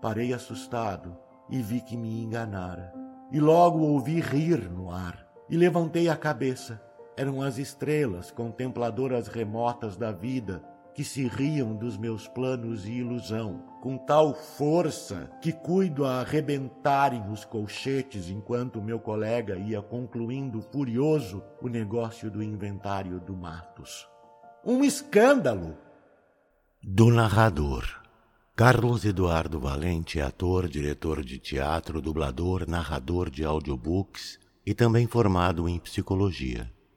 Parei 0.00 0.32
assustado 0.32 1.16
e 1.50 1.60
vi 1.60 1.80
que 1.80 1.96
me 1.96 2.22
enganara. 2.22 2.92
E 3.32 3.40
logo 3.40 3.80
ouvi 3.80 4.20
rir 4.20 4.70
no 4.70 4.90
ar, 4.90 5.26
e 5.50 5.56
levantei 5.56 6.08
a 6.08 6.16
cabeça. 6.16 6.80
Eram 7.16 7.40
as 7.40 7.56
estrelas, 7.56 8.30
contempladoras 8.30 9.26
remotas 9.26 9.96
da 9.96 10.12
vida, 10.12 10.62
que 10.94 11.02
se 11.02 11.26
riam 11.26 11.74
dos 11.74 11.96
meus 11.96 12.28
planos 12.28 12.86
e 12.86 12.92
ilusão, 12.92 13.62
com 13.82 13.96
tal 13.96 14.34
força 14.34 15.30
que 15.42 15.52
cuido 15.52 16.04
a 16.04 16.20
arrebentarem 16.20 17.30
os 17.30 17.44
colchetes 17.44 18.28
enquanto 18.28 18.82
meu 18.82 18.98
colega 18.98 19.56
ia 19.56 19.80
concluindo 19.80 20.60
furioso 20.60 21.42
o 21.62 21.68
negócio 21.68 22.30
do 22.30 22.42
inventário 22.42 23.18
do 23.20 23.34
Matos. 23.34 24.06
Um 24.64 24.84
escândalo! 24.84 25.76
Do 26.82 27.10
narrador. 27.10 27.84
Carlos 28.54 29.04
Eduardo 29.04 29.60
Valente 29.60 30.18
é 30.18 30.22
ator, 30.22 30.68
diretor 30.68 31.22
de 31.22 31.38
teatro, 31.38 32.00
dublador, 32.00 32.66
narrador 32.66 33.28
de 33.28 33.44
audiobooks 33.44 34.38
e 34.64 34.72
também 34.72 35.06
formado 35.06 35.68
em 35.68 35.78
psicologia. 35.78 36.74